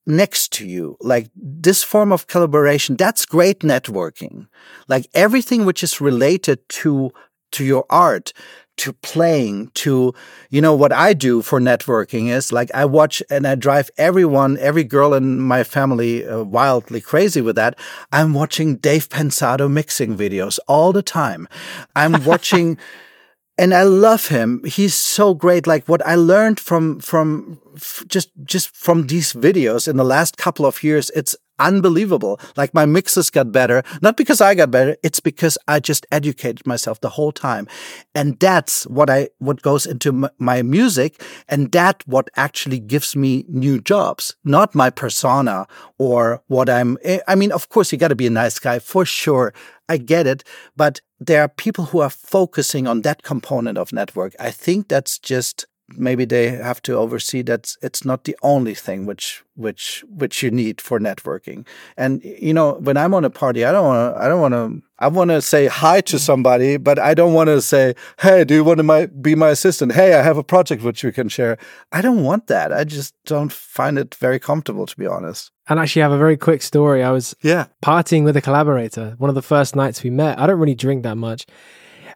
[0.09, 0.97] next to you.
[0.99, 4.47] Like this form of collaboration, that's great networking.
[4.87, 7.11] Like everything which is related to,
[7.51, 8.33] to your art,
[8.77, 10.13] to playing, to,
[10.49, 14.57] you know, what I do for networking is like I watch and I drive everyone,
[14.59, 17.77] every girl in my family uh, wildly crazy with that.
[18.11, 21.47] I'm watching Dave Pensado mixing videos all the time.
[21.95, 22.77] I'm watching
[23.59, 24.63] and I love him.
[24.63, 25.67] He's so great.
[25.67, 27.59] Like what I learned from from
[28.07, 32.39] just just from these videos in the last couple of years, it's unbelievable.
[32.55, 36.65] Like my mixes got better, not because I got better, it's because I just educated
[36.65, 37.67] myself the whole time.
[38.15, 41.21] And that's what I, what goes into my music.
[41.47, 47.19] And that what actually gives me new jobs, not my persona or what I'm, eh,
[47.27, 49.53] I mean, of course, you got to be a nice guy for sure.
[49.87, 50.43] I get it.
[50.75, 54.35] But there are people who are focusing on that component of network.
[54.39, 55.65] I think that's just
[55.97, 60.51] maybe they have to oversee that it's not the only thing which which which you
[60.51, 61.65] need for networking.
[61.97, 64.53] And you know, when I'm on a party, I don't want to I don't want
[64.53, 66.19] to I want to say hi to mm.
[66.19, 69.49] somebody, but I don't want to say, "Hey, do you want to my, be my
[69.49, 69.93] assistant?
[69.93, 71.57] Hey, I have a project which we can share."
[71.91, 72.73] I don't want that.
[72.73, 75.51] I just don't find it very comfortable to be honest.
[75.67, 77.03] And actually, I have a very quick story.
[77.03, 79.15] I was yeah partying with a collaborator.
[79.17, 80.39] One of the first nights we met.
[80.39, 81.45] I don't really drink that much,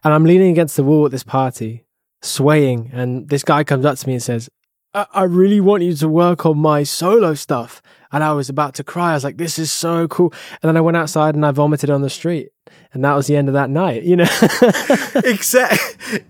[0.02, 1.84] and I'm leaning against the wall at this party,
[2.24, 2.90] swaying.
[2.92, 4.48] And this guy comes up to me and says,
[4.94, 7.82] I, I really want you to work on my solo stuff.
[8.12, 9.10] And I was about to cry.
[9.10, 10.32] I was like, this is so cool.
[10.62, 12.50] And then I went outside and I vomited on the street.
[12.92, 14.22] And that was the end of that night, you know.
[15.24, 16.20] exactly,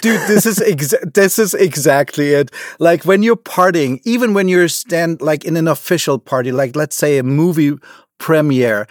[0.00, 0.20] dude.
[0.28, 2.50] This is exa- this is exactly it.
[2.78, 6.96] Like when you're partying, even when you're stand like in an official party, like let's
[6.96, 7.74] say a movie
[8.18, 8.88] premiere,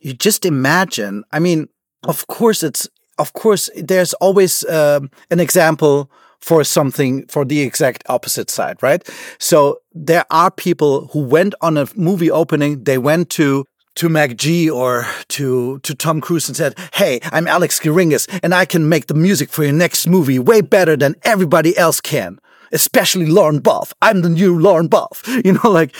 [0.00, 1.22] you just imagine.
[1.30, 1.68] I mean,
[2.02, 2.88] of course, it's
[3.18, 5.00] of course, there's always uh,
[5.30, 6.10] an example
[6.42, 9.08] for something for the exact opposite side, right?
[9.38, 14.72] So there are people who went on a movie opening, they went to to McG
[14.72, 19.06] or to to Tom Cruise and said, "Hey, I'm Alex Geringas, and I can make
[19.06, 22.38] the music for your next movie way better than everybody else can,
[22.72, 23.92] especially Lorne Balfe.
[24.02, 25.94] I'm the new Lorne Balfe." You know, like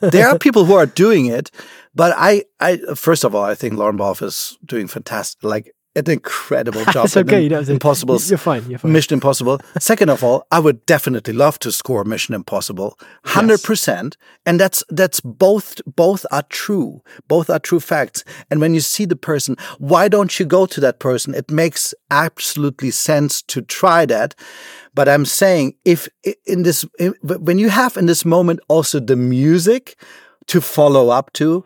[0.00, 1.50] there are people who are doing it,
[1.94, 5.42] but I, I first of all, I think Lorne Balfe is doing fantastic.
[5.42, 7.06] Like an incredible job.
[7.06, 7.42] It's okay.
[7.42, 8.18] You don't have to- Impossible.
[8.20, 8.68] You're fine.
[8.68, 8.92] You're fine.
[8.92, 9.60] Mission Impossible.
[9.78, 14.84] Second of all, I would definitely love to score Mission Impossible, hundred percent, and that's
[14.88, 17.02] that's both both are true.
[17.28, 18.22] Both are true facts.
[18.50, 21.34] And when you see the person, why don't you go to that person?
[21.34, 24.34] It makes absolutely sense to try that.
[24.94, 26.08] But I'm saying if
[26.46, 26.84] in this
[27.22, 29.96] when you have in this moment also the music
[30.46, 31.64] to follow up to,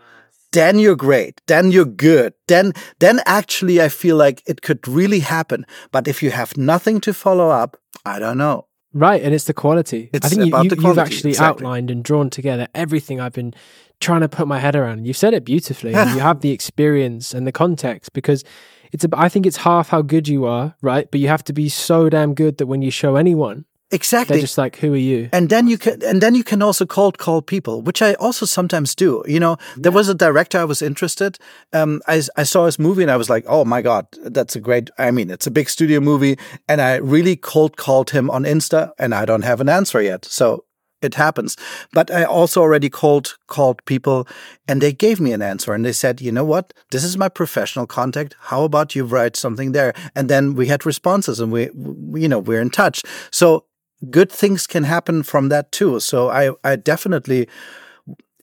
[0.53, 1.41] then you're great.
[1.47, 2.35] Then you're good.
[2.49, 5.65] Then, then actually I feel like it could really happen.
[5.93, 8.67] But if you have nothing to follow up, I don't know.
[8.93, 10.11] Right, and it's the quality.
[10.13, 11.65] I It's think you, about you, the you've actually exactly.
[11.65, 13.55] outlined and drawn together everything I've been
[14.01, 15.07] trying to put my head around.
[15.07, 15.95] You've said it beautifully.
[15.95, 18.43] and you have the experience and the context because
[18.91, 19.05] it's.
[19.05, 21.09] A, I think it's half how good you are, right?
[21.09, 24.37] But you have to be so damn good that when you show anyone, Exactly.
[24.37, 26.87] they're just like, "Who are you?" and then you can and then you can also
[26.87, 29.23] cold call people which i also sometimes do.
[29.27, 31.39] You know there was a director i was interested
[31.73, 34.61] um I, I saw his movie and i was like oh my god that's a
[34.61, 36.39] great i mean it's a big studio movie.
[36.69, 40.25] And i really cold called him on insta and i don't have an answer yet.
[40.25, 40.65] So
[41.03, 41.57] it happens.
[41.93, 44.29] But i also already called called people
[44.69, 46.73] and they gave me an answer and they said you know what?
[46.91, 48.37] This is my professional contact.
[48.51, 49.93] How about you write something there?
[50.15, 53.03] And then we had responses and we, we you know we're in touch.
[53.33, 53.65] So
[54.09, 56.01] good things can happen from that too.
[56.01, 57.49] So I, I definitely,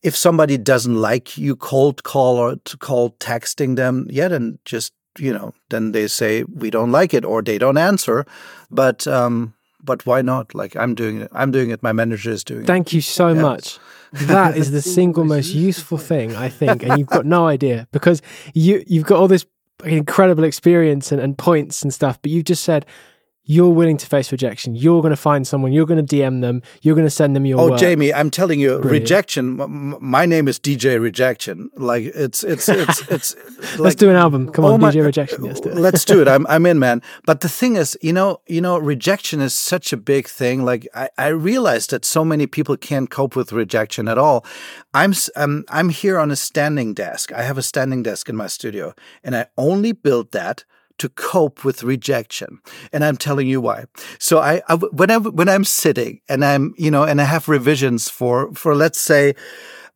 [0.04, 4.94] if somebody doesn't like you cold call or to call texting them, yeah, then just
[5.20, 8.26] you know, then they say we don't like it or they don't answer.
[8.70, 9.54] But um,
[9.84, 10.54] but why not?
[10.54, 11.32] Like I'm doing it.
[11.34, 11.82] I'm doing it.
[11.82, 12.68] My manager is doing it.
[12.68, 13.80] Thank you so much.
[14.14, 18.22] That is the single most useful thing I think, and you've got no idea because
[18.54, 19.46] you you've got all this
[19.84, 22.86] incredible experience and, and points and stuff, but you've just said
[23.50, 24.76] you're willing to face rejection.
[24.76, 25.72] You're going to find someone.
[25.72, 26.62] You're going to DM them.
[26.82, 27.80] You're going to send them your Oh, work.
[27.80, 28.92] Jamie, I'm telling you, Brilliant.
[28.92, 29.98] rejection.
[30.02, 31.70] My name is DJ Rejection.
[31.78, 33.36] Like it's it's it's it's.
[33.80, 34.52] Let's do an album.
[34.52, 35.42] Come Oh on, my- DJ Rejection.
[35.44, 35.76] Let's do it.
[35.78, 36.28] Let's do it.
[36.28, 37.02] I'm I'm in, man.
[37.26, 40.66] But the thing is, you know, you know, rejection is such a big thing.
[40.66, 44.46] Like I, I realized that so many people can't cope with rejection at all.
[44.94, 47.32] I'm um, I'm here on a standing desk.
[47.32, 48.94] I have a standing desk in my studio,
[49.24, 50.66] and I only built that
[50.98, 52.60] to cope with rejection.
[52.92, 53.86] And I'm telling you why.
[54.20, 57.48] So I, I when I'm when I'm sitting and I'm you know and I have
[57.48, 59.36] revisions for for let's say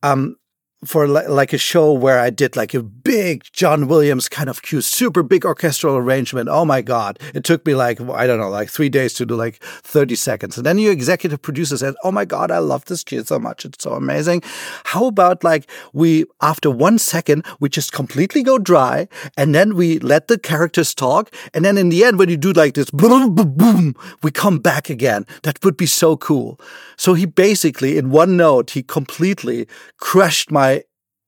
[0.04, 0.36] um
[0.84, 4.82] for like a show where I did like a big John Williams kind of cue,
[4.82, 6.50] super big orchestral arrangement.
[6.50, 7.20] Oh my God.
[7.36, 10.58] It took me like, I don't know, like three days to do like 30 seconds.
[10.58, 13.64] And then your executive producer said, Oh my God, I love this cue so much.
[13.64, 14.42] It's so amazing.
[14.86, 19.08] How about like we, after one second, we just completely go dry
[19.38, 21.32] and then we let the characters talk.
[21.54, 24.58] And then in the end, when you do like this, boom, boom, boom, we come
[24.58, 25.28] back again.
[25.44, 26.60] That would be so cool.
[26.98, 29.68] So he basically, in one note, he completely
[29.98, 30.71] crushed my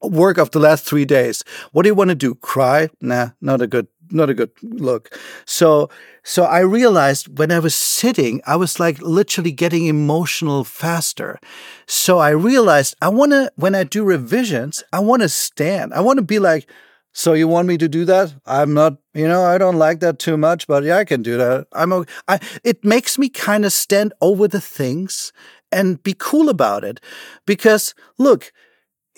[0.04, 1.44] work of the last three days.
[1.72, 2.36] What do you want to do?
[2.36, 2.90] Cry?
[3.02, 5.18] Nah, not a good, not a good look.
[5.46, 5.90] So,
[6.24, 11.40] so I realized when I was sitting, I was like literally getting emotional faster.
[11.88, 15.94] So I realized I want to, when I do revisions, I want to stand.
[15.94, 16.70] I want to be like,
[17.14, 18.34] so you want me to do that?
[18.46, 21.38] I'm not, you know, I don't like that too much, but yeah, I can do
[21.38, 21.68] that.
[21.72, 22.12] I'm okay.
[22.28, 25.32] I, it makes me kind of stand over the things
[25.72, 27.00] and be cool about it
[27.46, 28.52] because look,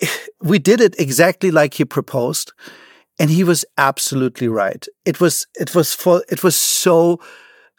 [0.40, 2.52] we did it exactly like he proposed
[3.18, 4.86] and he was absolutely right.
[5.04, 7.20] It was it was for it was so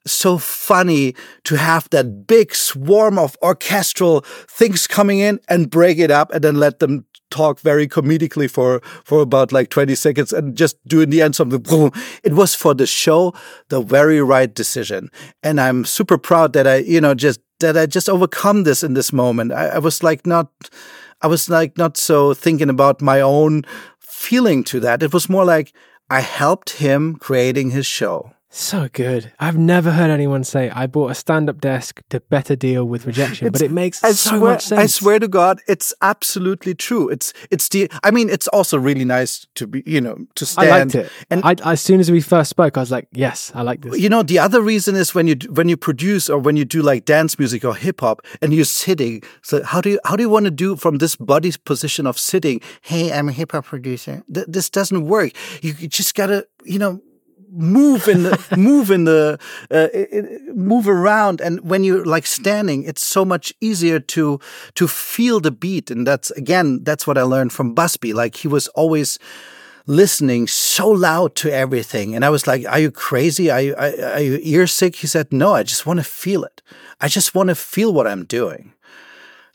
[0.06, 1.14] so funny
[1.44, 6.44] to have that big swarm of orchestral things coming in and break it up and
[6.44, 11.02] then let them talk very comedically for for about like 20 seconds and just do
[11.02, 11.92] in the end something boom.
[12.24, 13.34] it was for the show
[13.68, 15.10] the very right decision.
[15.44, 18.94] And i'm super proud that i you know just that i just overcome this in
[18.94, 19.52] this moment.
[19.52, 20.50] I, I was like not
[21.22, 23.64] I was like not so thinking about my own
[24.00, 25.02] feeling to that.
[25.04, 25.74] It was more like
[26.10, 28.32] I helped him creating his show.
[28.50, 29.34] So good.
[29.40, 33.52] I've never heard anyone say I bought a stand-up desk to better deal with rejection,
[33.52, 34.80] but it makes I so swear, much sense.
[34.80, 37.10] I swear to God, it's absolutely true.
[37.10, 37.92] It's it's the.
[38.04, 40.68] I mean, it's also really nice to be, you know, to stand.
[40.68, 41.12] I liked it.
[41.30, 44.00] And I, as soon as we first spoke, I was like, "Yes, I like this."
[44.00, 46.82] you know, the other reason is when you when you produce or when you do
[46.82, 49.24] like dance music or hip hop, and you're sitting.
[49.44, 52.18] So how do you how do you want to do from this body position of
[52.18, 52.62] sitting?
[52.82, 54.24] Hey, I'm a hip hop producer.
[54.34, 55.34] Th- this doesn't work.
[55.62, 57.02] You, you just gotta, you know.
[57.58, 59.40] Move in the move in the
[59.72, 59.88] uh,
[60.54, 64.40] move around, and when you're like standing, it's so much easier to
[64.76, 68.14] to feel the beat, and that's again that's what I learned from Busbee.
[68.14, 69.18] Like he was always
[69.88, 72.14] listening so loud to everything.
[72.14, 73.50] And I was like, Are you crazy?
[73.50, 74.98] Are you, are, are you ear sick?
[74.98, 76.62] He said, No, I just want to feel it.
[77.02, 78.74] I just want to feel what I'm doing.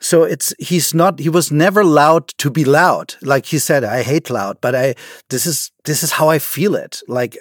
[0.00, 3.14] So it's he's not he was never loud to be loud.
[3.22, 4.96] Like he said, I hate loud, but I
[5.28, 7.03] this is this is how I feel it.
[7.07, 7.38] Like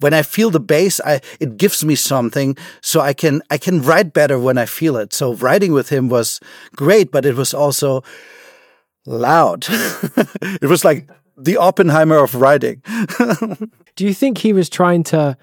[0.00, 3.82] when I feel the bass, I it gives me something, so I can I can
[3.82, 5.12] write better when I feel it.
[5.12, 6.40] So writing with him was
[6.76, 8.02] great, but it was also
[9.06, 9.66] loud.
[9.70, 12.82] it was like the Oppenheimer of writing.
[13.96, 15.36] Do you think he was trying to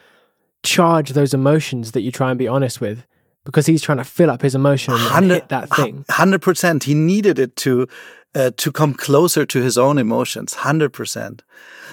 [0.63, 3.05] charge those emotions that you try and be honest with?
[3.43, 6.05] Because he's trying to fill up his emotion and hit that thing.
[6.09, 6.83] Hundred percent.
[6.83, 7.87] He needed it to
[8.35, 10.53] uh, to come closer to his own emotions.
[10.53, 11.43] Hundred percent.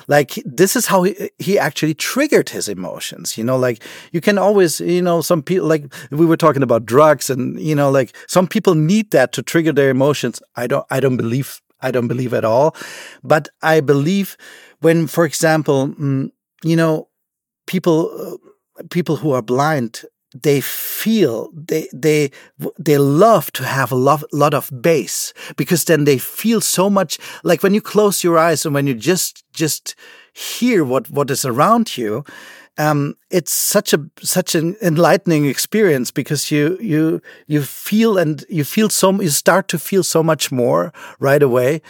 [0.06, 3.36] Like this is how he, he actually triggered his emotions.
[3.36, 3.82] You know, like
[4.12, 7.74] you can always, you know, some people like we were talking about drugs, and you
[7.74, 10.40] know, like some people need that to trigger their emotions.
[10.56, 10.86] I don't.
[10.90, 11.60] I don't believe.
[11.80, 12.74] I don't believe at all.
[13.22, 14.36] But I believe
[14.80, 16.30] when, for example, mm,
[16.64, 17.08] you know,
[17.66, 18.10] people.
[18.14, 18.48] Uh,
[18.90, 20.04] people who are blind
[20.42, 22.30] they feel they they
[22.78, 27.18] they love to have a lot, lot of bass because then they feel so much
[27.44, 29.94] like when you close your eyes and when you just just
[30.32, 32.24] hear what what is around you
[32.78, 38.64] um, it's such a such an enlightening experience because you you you feel and you
[38.64, 41.82] feel so you start to feel so much more right away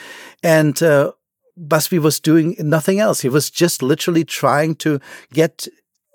[0.43, 1.13] and uh,
[1.59, 3.21] Busbee was doing nothing else.
[3.21, 5.01] He was just literally trying to
[5.33, 5.67] get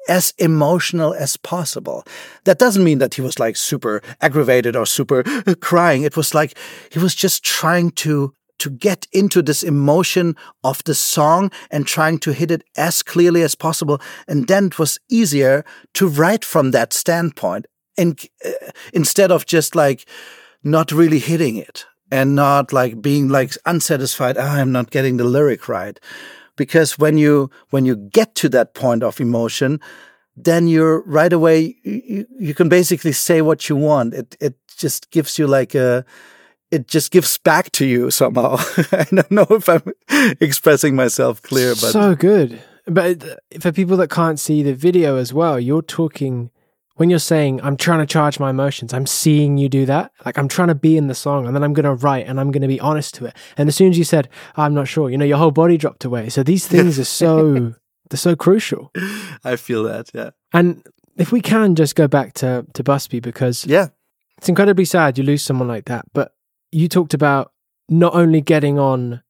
[0.07, 2.03] as emotional as possible.
[2.43, 5.23] That doesn't mean that he was like super aggravated or super
[5.61, 6.03] crying.
[6.03, 6.57] It was like
[6.91, 12.17] he was just trying to to get into this emotion of the song and trying
[12.19, 13.99] to hit it as clearly as possible.
[14.25, 17.65] And then it was easier to write from that standpoint
[17.97, 18.51] and uh,
[18.93, 20.07] instead of just like
[20.63, 24.37] not really hitting it and not like being like unsatisfied.
[24.37, 25.99] Oh, I'm not getting the lyric right
[26.55, 29.79] because when you when you get to that point of emotion
[30.35, 34.13] then you're right away you, you can basically say what you want.
[34.13, 36.05] It it just gives you like a
[36.71, 38.55] it just gives back to you somehow.
[38.91, 39.83] I don't know if i'm
[40.39, 42.61] expressing myself clear but so good.
[42.85, 43.23] But
[43.61, 46.49] for people that can't see the video as well you're talking
[46.95, 50.37] when you're saying i'm trying to charge my emotions i'm seeing you do that like
[50.37, 52.51] i'm trying to be in the song and then i'm going to write and i'm
[52.51, 53.35] going to be honest to it.
[53.57, 56.05] And as soon as you said i'm not sure you know your whole body dropped
[56.05, 56.29] away.
[56.29, 57.73] So these things are so
[58.09, 58.91] they're so crucial.
[59.43, 60.31] I feel that yeah.
[60.51, 60.85] And
[61.17, 63.87] if we can just go back to to Busbee because yeah.
[64.37, 66.33] it's incredibly sad you lose someone like that but
[66.71, 67.51] you talked about
[67.89, 69.21] not only getting on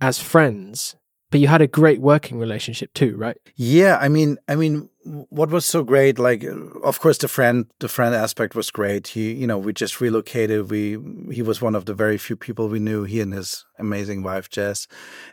[0.00, 0.96] as friends
[1.30, 3.38] but you had a great working relationship too right?
[3.56, 4.88] Yeah i mean i mean
[5.30, 6.44] what was so great like
[6.84, 9.08] of course the friend the friend aspect was great.
[9.08, 10.70] He you know we just relocated.
[10.70, 10.98] We
[11.32, 14.50] he was one of the very few people we knew he and his amazing wife
[14.50, 14.86] jess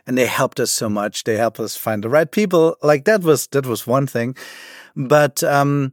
[0.06, 1.24] and they helped us so much.
[1.24, 2.76] They helped us find the right people.
[2.82, 4.36] Like that was that was one thing.
[4.96, 5.92] But um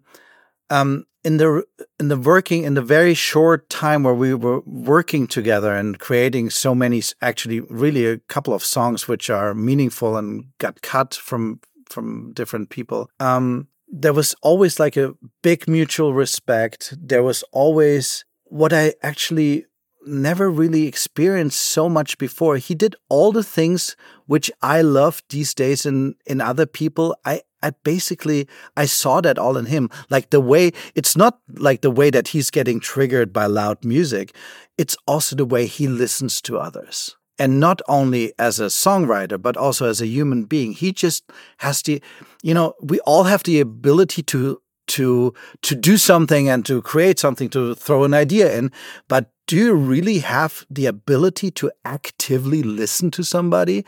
[0.70, 1.64] um in the
[2.00, 6.52] in the working in the very short time where we were working together and creating
[6.52, 11.60] so many actually really a couple of songs which are meaningful and got cut from
[11.90, 13.10] from different people.
[13.20, 16.94] Um, there was always like a big mutual respect.
[16.98, 19.66] There was always what I actually
[20.06, 22.58] never really experienced so much before.
[22.58, 23.96] He did all the things
[24.28, 27.16] which I love these days in in other people.
[27.26, 28.48] I I basically
[28.78, 29.90] I saw that all in him.
[30.10, 34.36] Like the way it's not like the way that he's getting triggered by loud music.
[34.78, 39.58] It's also the way he listens to others and not only as a songwriter but
[39.58, 41.24] also as a human being he just
[41.58, 42.02] has the
[42.44, 47.20] you know we all have the ability to to to do something and to create
[47.20, 48.72] something to throw an idea in
[49.08, 53.84] but do you really have the ability to actively listen to somebody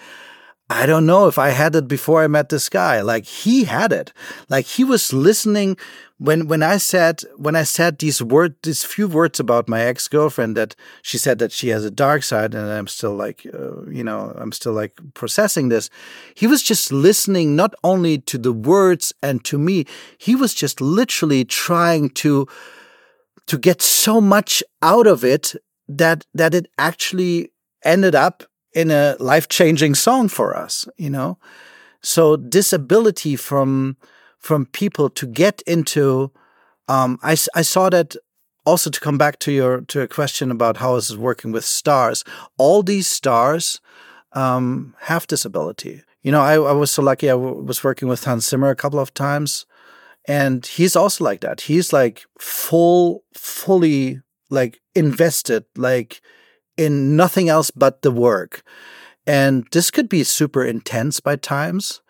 [0.70, 3.00] I don't know if I had it before I met this guy.
[3.00, 4.12] Like he had it.
[4.50, 5.78] Like he was listening
[6.18, 10.10] when when I said when I said these word these few words about my ex
[10.10, 13.84] girlfriend that she said that she has a dark side and I'm still like uh,
[13.90, 15.90] you know I'm still like processing this.
[16.36, 19.86] He was just listening not only to the words and to me.
[20.18, 22.46] He was just literally trying to
[23.46, 25.56] to get so much out of it
[25.88, 27.52] that that it actually
[27.86, 28.44] ended up
[28.74, 31.38] in a life changing song for us, you know?
[32.02, 33.98] So this ability from,
[34.40, 36.32] from people to get into,
[36.88, 38.16] um, I, I saw that
[38.66, 42.24] also to come back to your, to a question about how is working with stars.
[42.58, 43.82] All these stars,
[44.34, 46.04] um, have this ability.
[46.22, 47.30] You know, I, I was so lucky.
[47.30, 49.66] I was working with Hans Zimmer a couple of times
[50.28, 51.62] and he's also like that.
[51.62, 56.22] He's like full, fully like invested, like
[56.78, 58.64] in nothing else but the work.
[59.26, 62.02] And this could be super intense by times.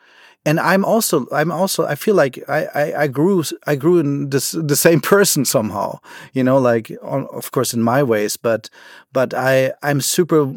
[0.46, 4.30] And I'm also, I'm also, I feel like I, I, I grew, I grew in
[4.30, 6.00] this, the same person somehow,
[6.34, 8.70] you know, like, on, of course, in my ways, but,
[9.12, 10.54] but I, I'm super,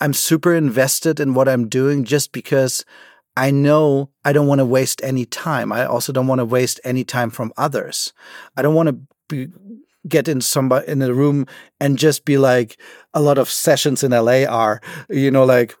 [0.00, 2.84] I'm super invested in what I'm doing just because
[3.36, 5.72] I know I don't want to waste any time.
[5.72, 8.12] I also don't want to waste any time from others.
[8.56, 8.98] I don't want to
[9.28, 9.48] be,
[10.08, 11.46] get in somebody in a room
[11.80, 12.80] and just be like
[13.12, 15.74] a lot of sessions in LA are, you know, like,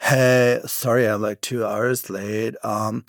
[0.00, 2.54] hey, sorry, I'm like two hours late.
[2.62, 3.04] Um,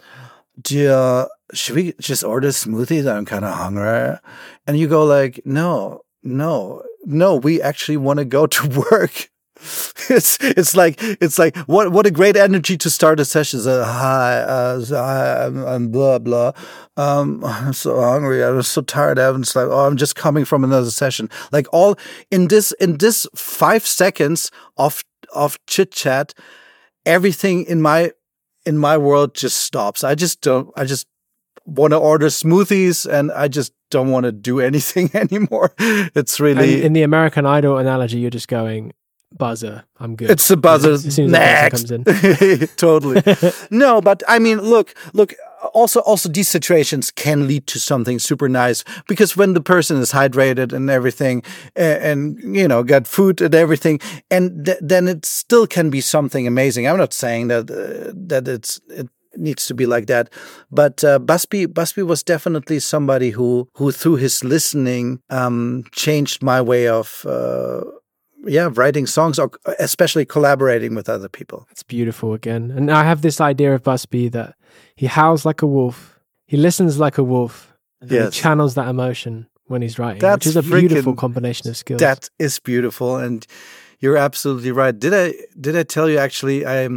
[0.61, 3.11] do you, should we just order smoothies?
[3.11, 4.17] I'm kind of hungry.
[4.65, 9.29] And you go like, no, no, no, we actually want to go to work.
[10.09, 13.59] It's it's like it's like what what a great energy to start a session.
[13.65, 16.53] Uh, hi, uh, hi, I'm, I'm blah blah.
[16.95, 18.43] Um, I'm so hungry.
[18.43, 19.19] I'm so tired.
[19.19, 21.29] I'm just like, oh, I'm just coming from another session.
[21.51, 21.97] Like all
[22.31, 25.03] in this in this five seconds of
[25.35, 26.33] of chit chat,
[27.05, 28.11] everything in my
[28.65, 30.03] in my world just stops.
[30.03, 30.69] I just don't.
[30.77, 31.07] I just
[31.65, 35.73] want to order smoothies and I just don't want to do anything anymore.
[35.79, 38.93] It's really And in the American Idol analogy, you're just going
[39.31, 39.85] buzzer.
[39.99, 40.29] I'm good.
[40.31, 40.91] It's a buzzer.
[40.91, 41.87] As soon as Next.
[41.87, 42.67] the comes in.
[42.77, 43.21] totally.
[43.71, 45.33] no, but I mean, look, look.
[45.73, 50.11] Also, also, these situations can lead to something super nice because when the person is
[50.11, 51.41] hydrated and everything,
[51.75, 53.99] and, and you know, got food and everything,
[54.29, 56.87] and th- then it still can be something amazing.
[56.87, 60.29] I'm not saying that uh, that it's it needs to be like that,
[60.71, 66.61] but uh, Busbee Busbee was definitely somebody who who through his listening um, changed my
[66.61, 67.25] way of.
[67.25, 67.81] Uh,
[68.45, 71.67] yeah, writing songs or especially collaborating with other people.
[71.71, 72.71] It's beautiful again.
[72.71, 74.55] And I have this idea of Busbee that
[74.95, 78.33] he howls like a wolf, he listens like a wolf, and Yes.
[78.35, 81.75] he channels that emotion when he's writing, That's which is a beautiful freaking- combination of
[81.77, 81.99] skills.
[81.99, 83.45] That is beautiful, and
[83.99, 84.97] you're absolutely right.
[84.97, 86.65] Did I did I tell you actually?
[86.65, 86.87] I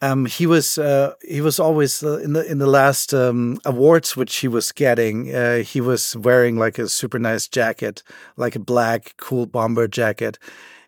[0.00, 4.16] um he was uh, he was always uh, in the in the last um, awards
[4.16, 5.34] which he was getting.
[5.34, 8.02] Uh, he was wearing like a super nice jacket,
[8.36, 10.38] like a black cool bomber jacket.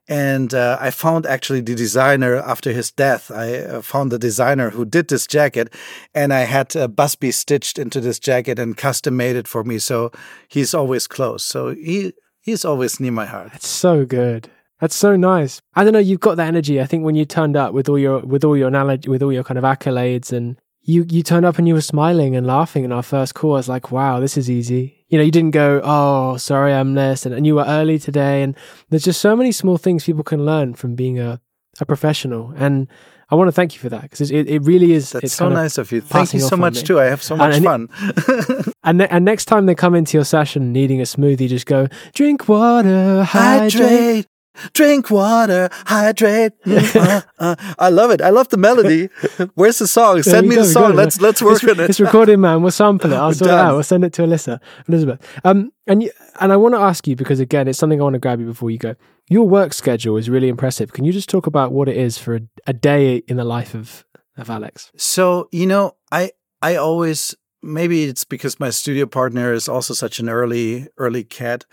[0.09, 3.31] And uh, I found actually the designer after his death.
[3.31, 5.73] I uh, found the designer who did this jacket,
[6.15, 9.79] and I had Busbee stitched into this jacket and custom made it for me.
[9.79, 10.11] So
[10.49, 11.45] he's always close.
[11.45, 13.53] So he he's always near my heart.
[13.53, 14.51] That's so good.
[14.81, 15.61] That's so nice.
[15.75, 15.99] I don't know.
[15.99, 16.81] You've got that energy.
[16.81, 19.33] I think when you turned up with all your with all your analogy, with all
[19.33, 22.85] your kind of accolades, and you you turned up and you were smiling and laughing
[22.85, 23.53] in our first call.
[23.53, 25.05] I was like, wow, this is easy.
[25.09, 28.43] You know, you didn't go, oh, sorry, I'm this, and, and you were early today.
[28.43, 28.57] And
[28.89, 31.41] there's just so many small things people can learn from being a
[31.81, 32.53] a professional.
[32.57, 32.89] And
[33.31, 35.13] I want to thank you for that because it, it really is.
[35.13, 36.01] That's it's so kind of- nice of you.
[36.01, 36.99] Thank you so much too.
[36.99, 37.89] I have so much and fun.
[38.83, 41.87] And, ne- and next time they come into your session needing a smoothie, just go
[42.15, 43.73] drink water, hydrate.
[43.75, 44.27] hydrate,
[44.73, 46.53] drink water, hydrate.
[46.65, 47.75] Mm, uh, uh.
[47.79, 48.21] I love it.
[48.21, 49.09] I love the melody.
[49.55, 50.23] Where's the song?
[50.23, 50.95] Send me go, the song.
[50.95, 51.91] Let's let's work it's, on it.
[51.91, 52.63] It's recorded, man.
[52.63, 53.17] We'll sample it.
[53.23, 53.75] I'll sort it out.
[53.75, 55.27] We'll send it to Alyssa, Elizabeth.
[55.45, 58.15] Um, and you, and I want to ask you because again, it's something I want
[58.15, 58.95] to grab you before you go.
[59.29, 60.93] Your work schedule is really impressive.
[60.93, 63.75] Can you just talk about what it is for a, a day in the life
[63.75, 64.05] of
[64.37, 64.91] of Alex?
[64.97, 66.33] So you know, I
[66.63, 71.65] I always maybe it's because my studio partner is also such an early early cat.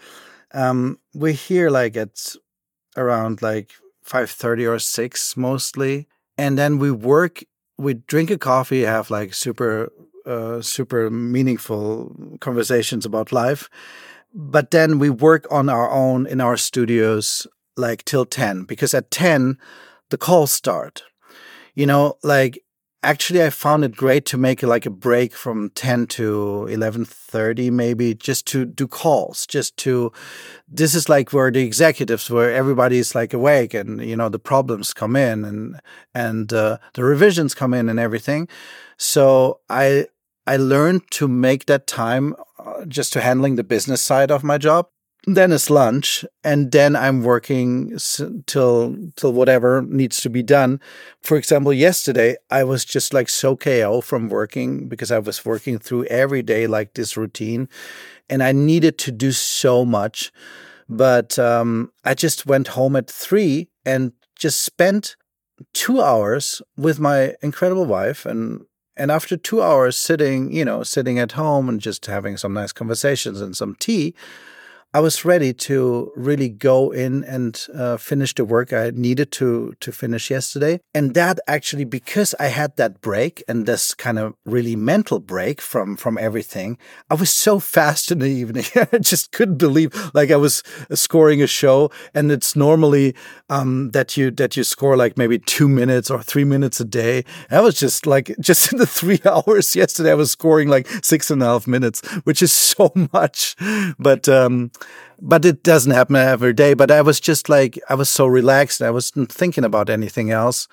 [0.53, 2.35] Um, we're here like at
[2.97, 3.71] around like
[4.01, 7.43] five thirty or six mostly, and then we work.
[7.77, 9.91] We drink a coffee, have like super
[10.25, 13.69] uh, super meaningful conversations about life,
[14.33, 19.11] but then we work on our own in our studios like till ten because at
[19.11, 19.57] ten
[20.09, 21.03] the calls start
[21.75, 22.59] you know like
[23.07, 28.13] actually i found it great to make like a break from 10 to 11.30 maybe
[28.13, 30.11] just to do calls just to
[30.67, 34.93] this is like where the executives where everybody's like awake and you know the problems
[34.93, 35.79] come in and
[36.13, 38.47] and uh, the revisions come in and everything.
[38.97, 40.07] So i
[40.45, 44.57] i learned to make that time uh, just to handling the business side of my
[44.57, 44.87] job
[45.35, 47.97] then it's lunch and then i'm working
[48.45, 50.79] till till whatever needs to be done.
[51.21, 55.79] For example yesterday i was just like so ko from working because i was working
[55.79, 57.67] through every day like this routine
[58.29, 60.31] and i needed to do so much.
[60.89, 65.17] But um, i just went home at three and just spent
[65.73, 68.61] two hours with my incredible wife and
[68.95, 72.71] and after two hours sitting you know sitting at home and just having some nice
[72.71, 74.15] conversations and some tea
[74.97, 79.75] I was ready to really go in and uh, finish the work I needed to
[79.79, 80.79] to finish yesterday.
[80.95, 85.61] And that actually, because I had that break and this kind of really mental break
[85.61, 86.79] from from everything,
[87.11, 88.65] I was so fast in the evening.
[88.91, 90.63] I just couldn't believe like I was
[90.95, 93.13] scoring a show, and it's normally
[93.51, 97.23] um, that you that you score like maybe two minutes or three minutes a day.
[97.51, 101.29] I was just like just in the three hours yesterday, I was scoring like six
[101.29, 103.55] and a half minutes, which is so much.
[103.99, 104.71] But um,
[105.19, 106.73] but it doesn't happen every day.
[106.73, 108.81] But I was just like I was so relaxed.
[108.81, 110.67] I wasn't thinking about anything else.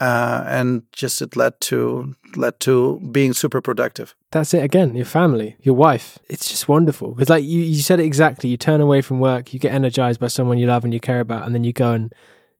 [0.00, 4.14] uh, and just it led to led to being super productive.
[4.32, 4.94] That's it again.
[4.96, 6.18] Your family, your wife.
[6.28, 7.14] It's just wonderful.
[7.20, 8.50] It's like you, you said it exactly.
[8.50, 11.20] You turn away from work, you get energized by someone you love and you care
[11.20, 12.12] about, and then you go and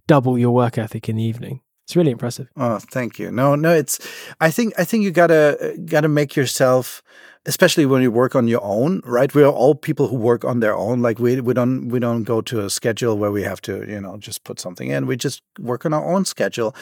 [0.06, 1.60] double your work ethic in the evening.
[1.84, 2.48] It's really impressive.
[2.56, 3.30] Oh, thank you.
[3.32, 3.98] No, no, it's.
[4.40, 7.02] I think I think you gotta gotta make yourself
[7.46, 9.34] especially when you work on your own, right?
[9.34, 11.02] We are all people who work on their own.
[11.02, 14.00] Like we we don't we don't go to a schedule where we have to you
[14.00, 15.06] know just put something in.
[15.06, 16.74] We just work on our own schedule.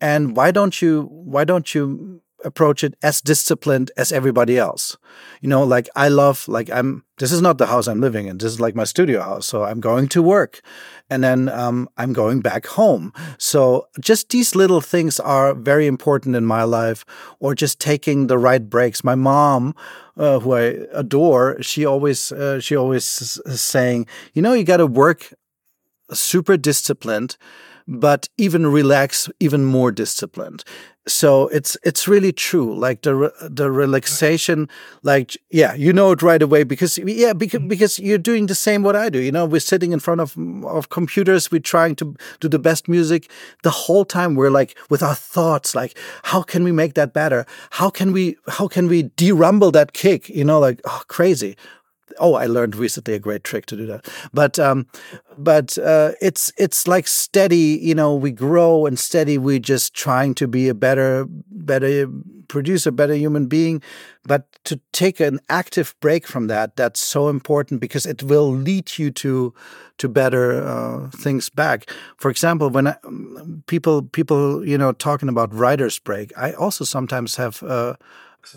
[0.00, 4.96] And why don't you why don't you approach it as disciplined as everybody else.
[5.40, 8.38] You know, like I love, like I'm, this is not the house I'm living in.
[8.38, 9.46] This is like my studio house.
[9.46, 10.60] So I'm going to work
[11.10, 13.12] and then um, I'm going back home.
[13.38, 17.04] So just these little things are very important in my life
[17.40, 19.02] or just taking the right breaks.
[19.02, 19.74] My mom,
[20.16, 24.78] uh, who I adore, she always, uh, she always is saying, you know, you got
[24.78, 25.32] to work
[26.12, 27.36] super disciplined
[27.88, 30.62] but even relax even more disciplined
[31.08, 34.68] so it's it's really true like the the relaxation
[35.02, 37.68] like yeah you know it right away because yeah because, mm.
[37.68, 39.44] because you're doing the same what i do you know?
[39.44, 43.30] We're sitting in front of of computers we're trying to do the best music.
[43.62, 47.44] The whole time we're like with our thoughts like how can we make that better?
[47.70, 50.58] How can we how can we derumble that kick you know?
[50.58, 51.56] Like oh crazy
[52.18, 54.08] oh, I learned recently a great trick to do that.
[54.32, 54.86] But um,
[55.36, 57.78] but uh, it's it's like steady.
[57.80, 59.38] You know, we grow and steady.
[59.38, 62.06] We just trying to be a better better
[62.48, 63.82] producer, better human being.
[64.24, 68.98] But to take an active break from that, that's so important because it will lead
[68.98, 69.54] you to
[69.98, 71.90] to better uh, things back.
[72.16, 72.96] For example, when I,
[73.66, 77.62] people people you know talking about writer's break, I also sometimes have.
[77.62, 77.94] Uh,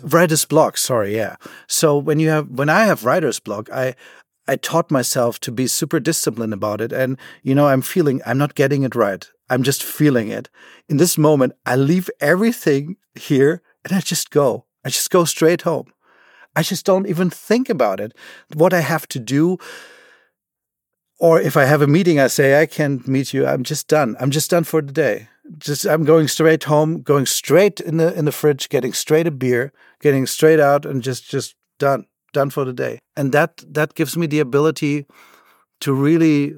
[0.02, 1.36] writer's block sorry yeah.
[1.66, 3.94] So when you have when i have writer's block i
[4.48, 6.92] i taught myself to be super disciplined about it.
[6.92, 9.28] And you know i'm feeling i'm not getting it right.
[9.50, 10.48] I'm just feeling it.
[10.88, 14.66] In this moment i leave everything here and i just go.
[14.84, 15.92] I just go straight home.
[16.56, 18.12] I just don't even think about it.
[18.54, 19.58] What i have to do
[21.18, 23.46] or if i have a meeting i say i can't meet you.
[23.46, 24.16] I'm just done.
[24.20, 28.16] I'm just done for the day just I'm going straight home, going straight in the
[28.16, 32.50] in the fridge, getting straight a beer, getting straight out, and just just done done
[32.50, 32.98] for the day.
[33.16, 35.06] And that that gives me the ability
[35.80, 36.54] to really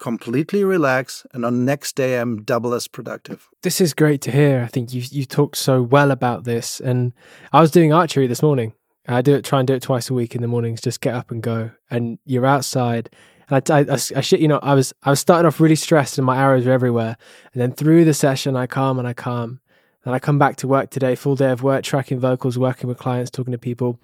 [0.00, 3.48] completely relax and on next day I'm double as productive.
[3.62, 4.62] This is great to hear.
[4.62, 7.12] I think you you talked so well about this and
[7.52, 8.74] I was doing archery this morning.
[9.06, 11.14] I do it try and do it twice a week in the mornings just get
[11.14, 13.08] up and go and you're outside
[13.50, 16.18] I, I, I, I shit, you know, I was I was started off really stressed
[16.18, 17.16] and my arrows were everywhere.
[17.52, 19.60] And then through the session, I calm and I calm.
[20.04, 22.98] And I come back to work today, full day of work, tracking vocals, working with
[22.98, 23.98] clients, talking to people.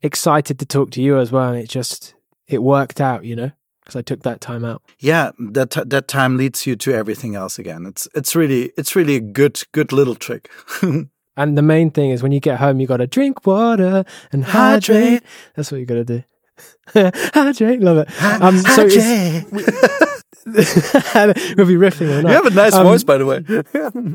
[0.00, 1.52] Excited to talk to you as well.
[1.52, 2.14] And it just
[2.46, 4.82] it worked out, you know, because I took that time out.
[4.98, 7.84] Yeah, that that time leads you to everything else again.
[7.86, 10.50] It's it's really it's really a good good little trick.
[10.82, 14.44] and the main thing is when you get home, you got to drink water and
[14.44, 15.22] hydrate.
[15.56, 16.24] That's what you got to do.
[16.94, 18.22] Hydrate, love it.
[18.22, 18.84] Um, so
[20.46, 22.22] we'll be riffing.
[22.22, 23.42] You have a nice um, voice, by the way.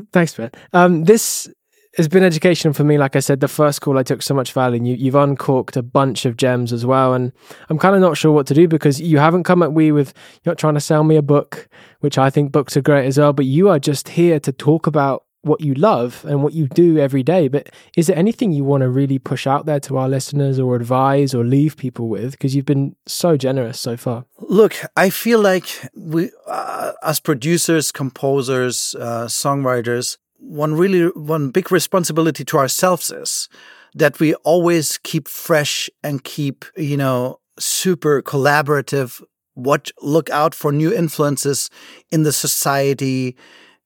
[0.12, 0.50] thanks, man.
[0.72, 1.52] Um, this
[1.96, 2.98] has been educational for me.
[2.98, 5.76] Like I said, the first call I took so much value, and you, you've uncorked
[5.76, 7.14] a bunch of gems as well.
[7.14, 7.32] And
[7.68, 10.14] I'm kind of not sure what to do because you haven't come at me with
[10.44, 11.68] you're not trying to sell me a book,
[12.00, 13.32] which I think books are great as well.
[13.32, 16.98] But you are just here to talk about what you love and what you do
[16.98, 17.48] every day.
[17.48, 20.76] But is there anything you want to really push out there to our listeners or
[20.76, 22.32] advise or leave people with?
[22.32, 24.26] Because you've been so generous so far.
[24.40, 31.70] Look, I feel like we, uh, as producers, composers, uh, songwriters, one really, one big
[31.70, 33.48] responsibility to ourselves is
[33.94, 39.22] that we always keep fresh and keep, you know, super collaborative.
[39.54, 41.70] Watch, look out for new influences
[42.10, 43.36] in the society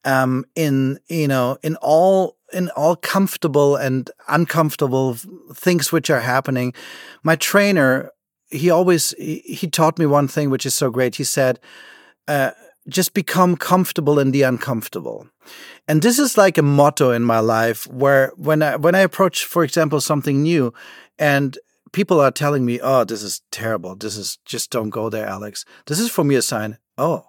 [0.04, 5.16] um, in you know in all in all comfortable and uncomfortable
[5.52, 6.72] things which are happening.
[7.22, 8.10] My trainer,
[8.50, 11.16] he always he taught me one thing which is so great.
[11.16, 11.58] He said,
[12.28, 12.52] uh,
[12.88, 15.26] "Just become comfortable in the uncomfortable."
[15.88, 17.86] And this is like a motto in my life.
[17.88, 20.72] Where when I when I approach, for example, something new,
[21.18, 21.58] and
[21.92, 23.96] people are telling me, "Oh, this is terrible.
[23.96, 26.78] This is just don't go there, Alex." This is for me a sign.
[26.96, 27.24] Oh,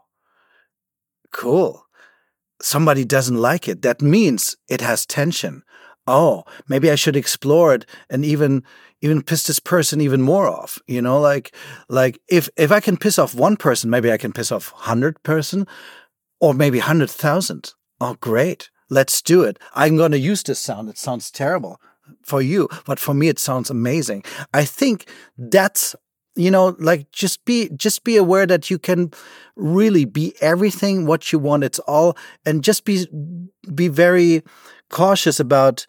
[1.31, 1.84] cool
[2.61, 3.81] somebody doesn't like it.
[3.81, 5.63] That means it has tension.
[6.07, 8.63] Oh, maybe I should explore it and even
[9.01, 10.79] even piss this person even more off.
[10.87, 11.55] You know, like
[11.89, 15.21] like if if I can piss off one person, maybe I can piss off hundred
[15.23, 15.67] person,
[16.39, 17.73] or maybe hundred thousand.
[17.99, 18.69] Oh, great!
[18.89, 19.57] Let's do it.
[19.73, 20.89] I'm going to use this sound.
[20.89, 21.79] It sounds terrible
[22.23, 24.23] for you, but for me, it sounds amazing.
[24.53, 25.95] I think that's
[26.35, 29.11] you know, like just be just be aware that you can
[29.55, 31.63] really be everything what you want.
[31.63, 33.07] It's all and just be
[33.73, 34.43] be very
[34.89, 35.85] cautious about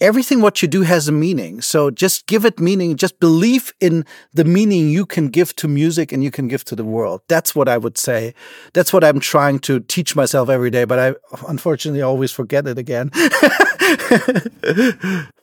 [0.00, 1.60] everything what you do has a meaning.
[1.60, 2.96] So just give it meaning.
[2.96, 6.74] Just believe in the meaning you can give to music and you can give to
[6.74, 7.20] the world.
[7.28, 8.34] That's what I would say.
[8.72, 11.14] That's what I'm trying to teach myself every day, but I
[11.46, 13.10] unfortunately always forget it again.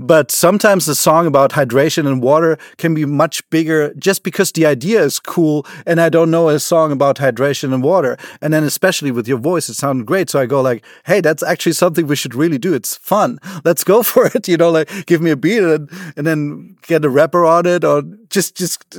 [0.00, 4.64] But sometimes the song about hydration and water can be much bigger just because the
[4.64, 8.16] idea is cool and I don't know a song about hydration and water.
[8.40, 10.30] And then especially with your voice, it sounded great.
[10.30, 12.72] So I go like, hey, that's actually something we should really do.
[12.72, 13.38] It's fun.
[13.62, 14.48] Let's go for it.
[14.48, 17.84] You know, like give me a beat and, and then get a rapper on it
[17.84, 18.96] or just, just,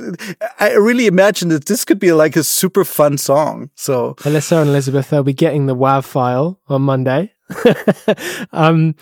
[0.60, 3.70] I really imagine that this could be like a super fun song.
[3.74, 7.32] So Alyssa and Elizabeth, they'll be getting the WAV file on Monday.
[8.52, 8.94] um,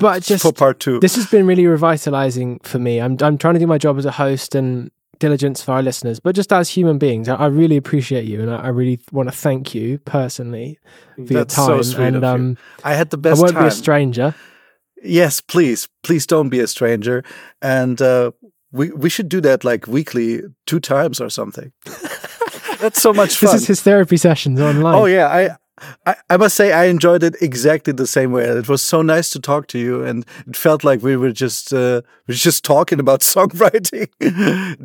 [0.00, 0.98] but just for part two.
[1.00, 3.00] This has been really revitalizing for me.
[3.00, 4.90] I'm I'm trying to do my job as a host and
[5.20, 8.50] diligence for our listeners, but just as human beings, I, I really appreciate you, and
[8.50, 10.78] I, I, really want to thank you personally
[11.14, 11.82] for That's your time.
[11.84, 13.38] So and um, I had the best.
[13.38, 13.64] I won't time.
[13.64, 14.34] be a stranger.
[15.02, 17.22] Yes, please, please don't be a stranger,
[17.62, 18.32] and uh,
[18.72, 21.72] we we should do that like weekly, two times or something.
[22.80, 23.52] That's so much fun.
[23.52, 24.94] This is his therapy sessions online.
[24.94, 25.56] Oh yeah, I
[26.06, 28.44] I, I must say I enjoyed it exactly the same way.
[28.44, 31.72] It was so nice to talk to you, and it felt like we were just
[31.72, 34.08] uh, we were just talking about songwriting.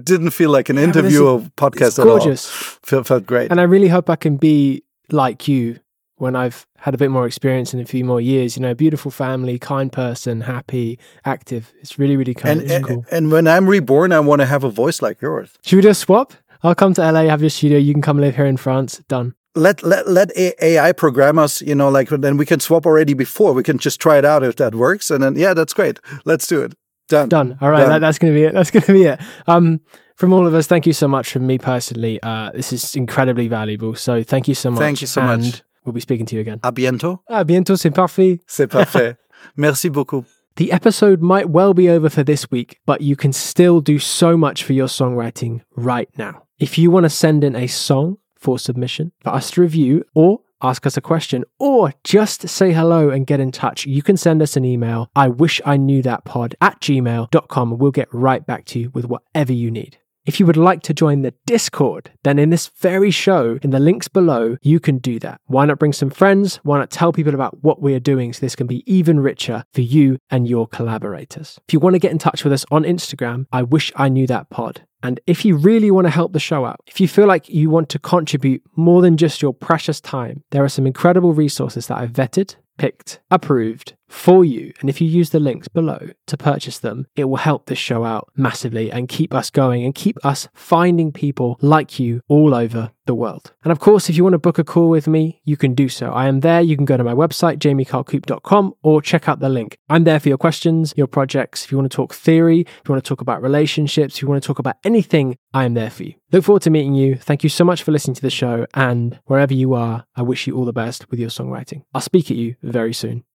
[0.04, 2.36] Didn't feel like an yeah, interview or podcast at all.
[2.84, 5.80] Felt felt great, and I really hope I can be like you
[6.18, 8.56] when I've had a bit more experience in a few more years.
[8.56, 11.74] You know, beautiful family, kind person, happy, active.
[11.82, 12.62] It's really really kind.
[12.62, 13.06] And, and, cool.
[13.12, 15.54] and when I'm reborn, I want to have a voice like yours.
[15.64, 16.34] Should we just swap?
[16.64, 17.78] I'll come to LA, have your studio.
[17.78, 19.02] You can come live here in France.
[19.08, 23.14] Done let let let AI program us, you know, like then we can swap already
[23.14, 23.54] before.
[23.54, 26.00] We can just try it out if that works, and then yeah, that's great.
[26.26, 26.74] Let's do it.
[27.08, 27.30] Done.
[27.30, 27.58] Done.
[27.62, 27.90] All right, Done.
[27.90, 28.54] That, that's going to be it.
[28.54, 29.20] That's going to be it.
[29.48, 29.80] Um,
[30.16, 31.32] from all of us, thank you so much.
[31.32, 33.96] From me personally, uh, this is incredibly valuable.
[33.96, 34.80] So thank you so much.
[34.80, 35.62] Thank you so and much.
[35.84, 36.60] We'll be speaking to you again.
[36.64, 37.20] À bientôt.
[37.30, 37.78] À bientôt.
[37.78, 38.40] C'est parfait.
[38.48, 39.18] C'est parfait.
[39.56, 40.26] Merci beaucoup.
[40.56, 44.38] The episode might well be over for this week, but you can still do so
[44.38, 46.44] much for your songwriting right now.
[46.60, 50.40] If you want to send in a song for submission, for us to review, or
[50.62, 54.40] ask us a question, or just say hello and get in touch, you can send
[54.40, 55.10] us an email.
[55.16, 59.06] I wish I knew that pod at gmail.com we'll get right back to you with
[59.06, 59.98] whatever you need.
[60.28, 63.80] If you would like to join the Discord, then in this very show, in the
[63.80, 65.40] links below, you can do that.
[65.46, 66.58] Why not bring some friends?
[66.64, 69.66] Why not tell people about what we are doing so this can be even richer
[69.72, 71.60] for you and your collaborators?
[71.68, 74.26] If you want to get in touch with us on Instagram, I wish I knew
[74.26, 74.82] that pod.
[75.06, 77.70] And if you really want to help the show out, if you feel like you
[77.70, 82.00] want to contribute more than just your precious time, there are some incredible resources that
[82.00, 84.74] I've vetted, picked, approved, for you.
[84.80, 88.04] And if you use the links below to purchase them, it will help this show
[88.04, 92.92] out massively and keep us going and keep us finding people like you all over
[93.06, 93.54] the world.
[93.64, 95.90] And of course, if you want to book a call with me, you can do
[95.90, 96.12] so.
[96.12, 96.62] I am there.
[96.62, 99.78] You can go to my website, jamiekarlcoupe.com, or check out the link.
[99.90, 101.66] I'm there for your questions, your projects.
[101.66, 104.28] If you want to talk theory, if you want to talk about relationships, if you
[104.28, 106.16] want to talk about anything, I am there for you.
[106.32, 107.16] Look forward to meeting you.
[107.16, 108.66] Thank you so much for listening to the show.
[108.74, 111.84] And wherever you are, I wish you all the best with your songwriting.
[111.94, 113.26] I'll speak at you very soon.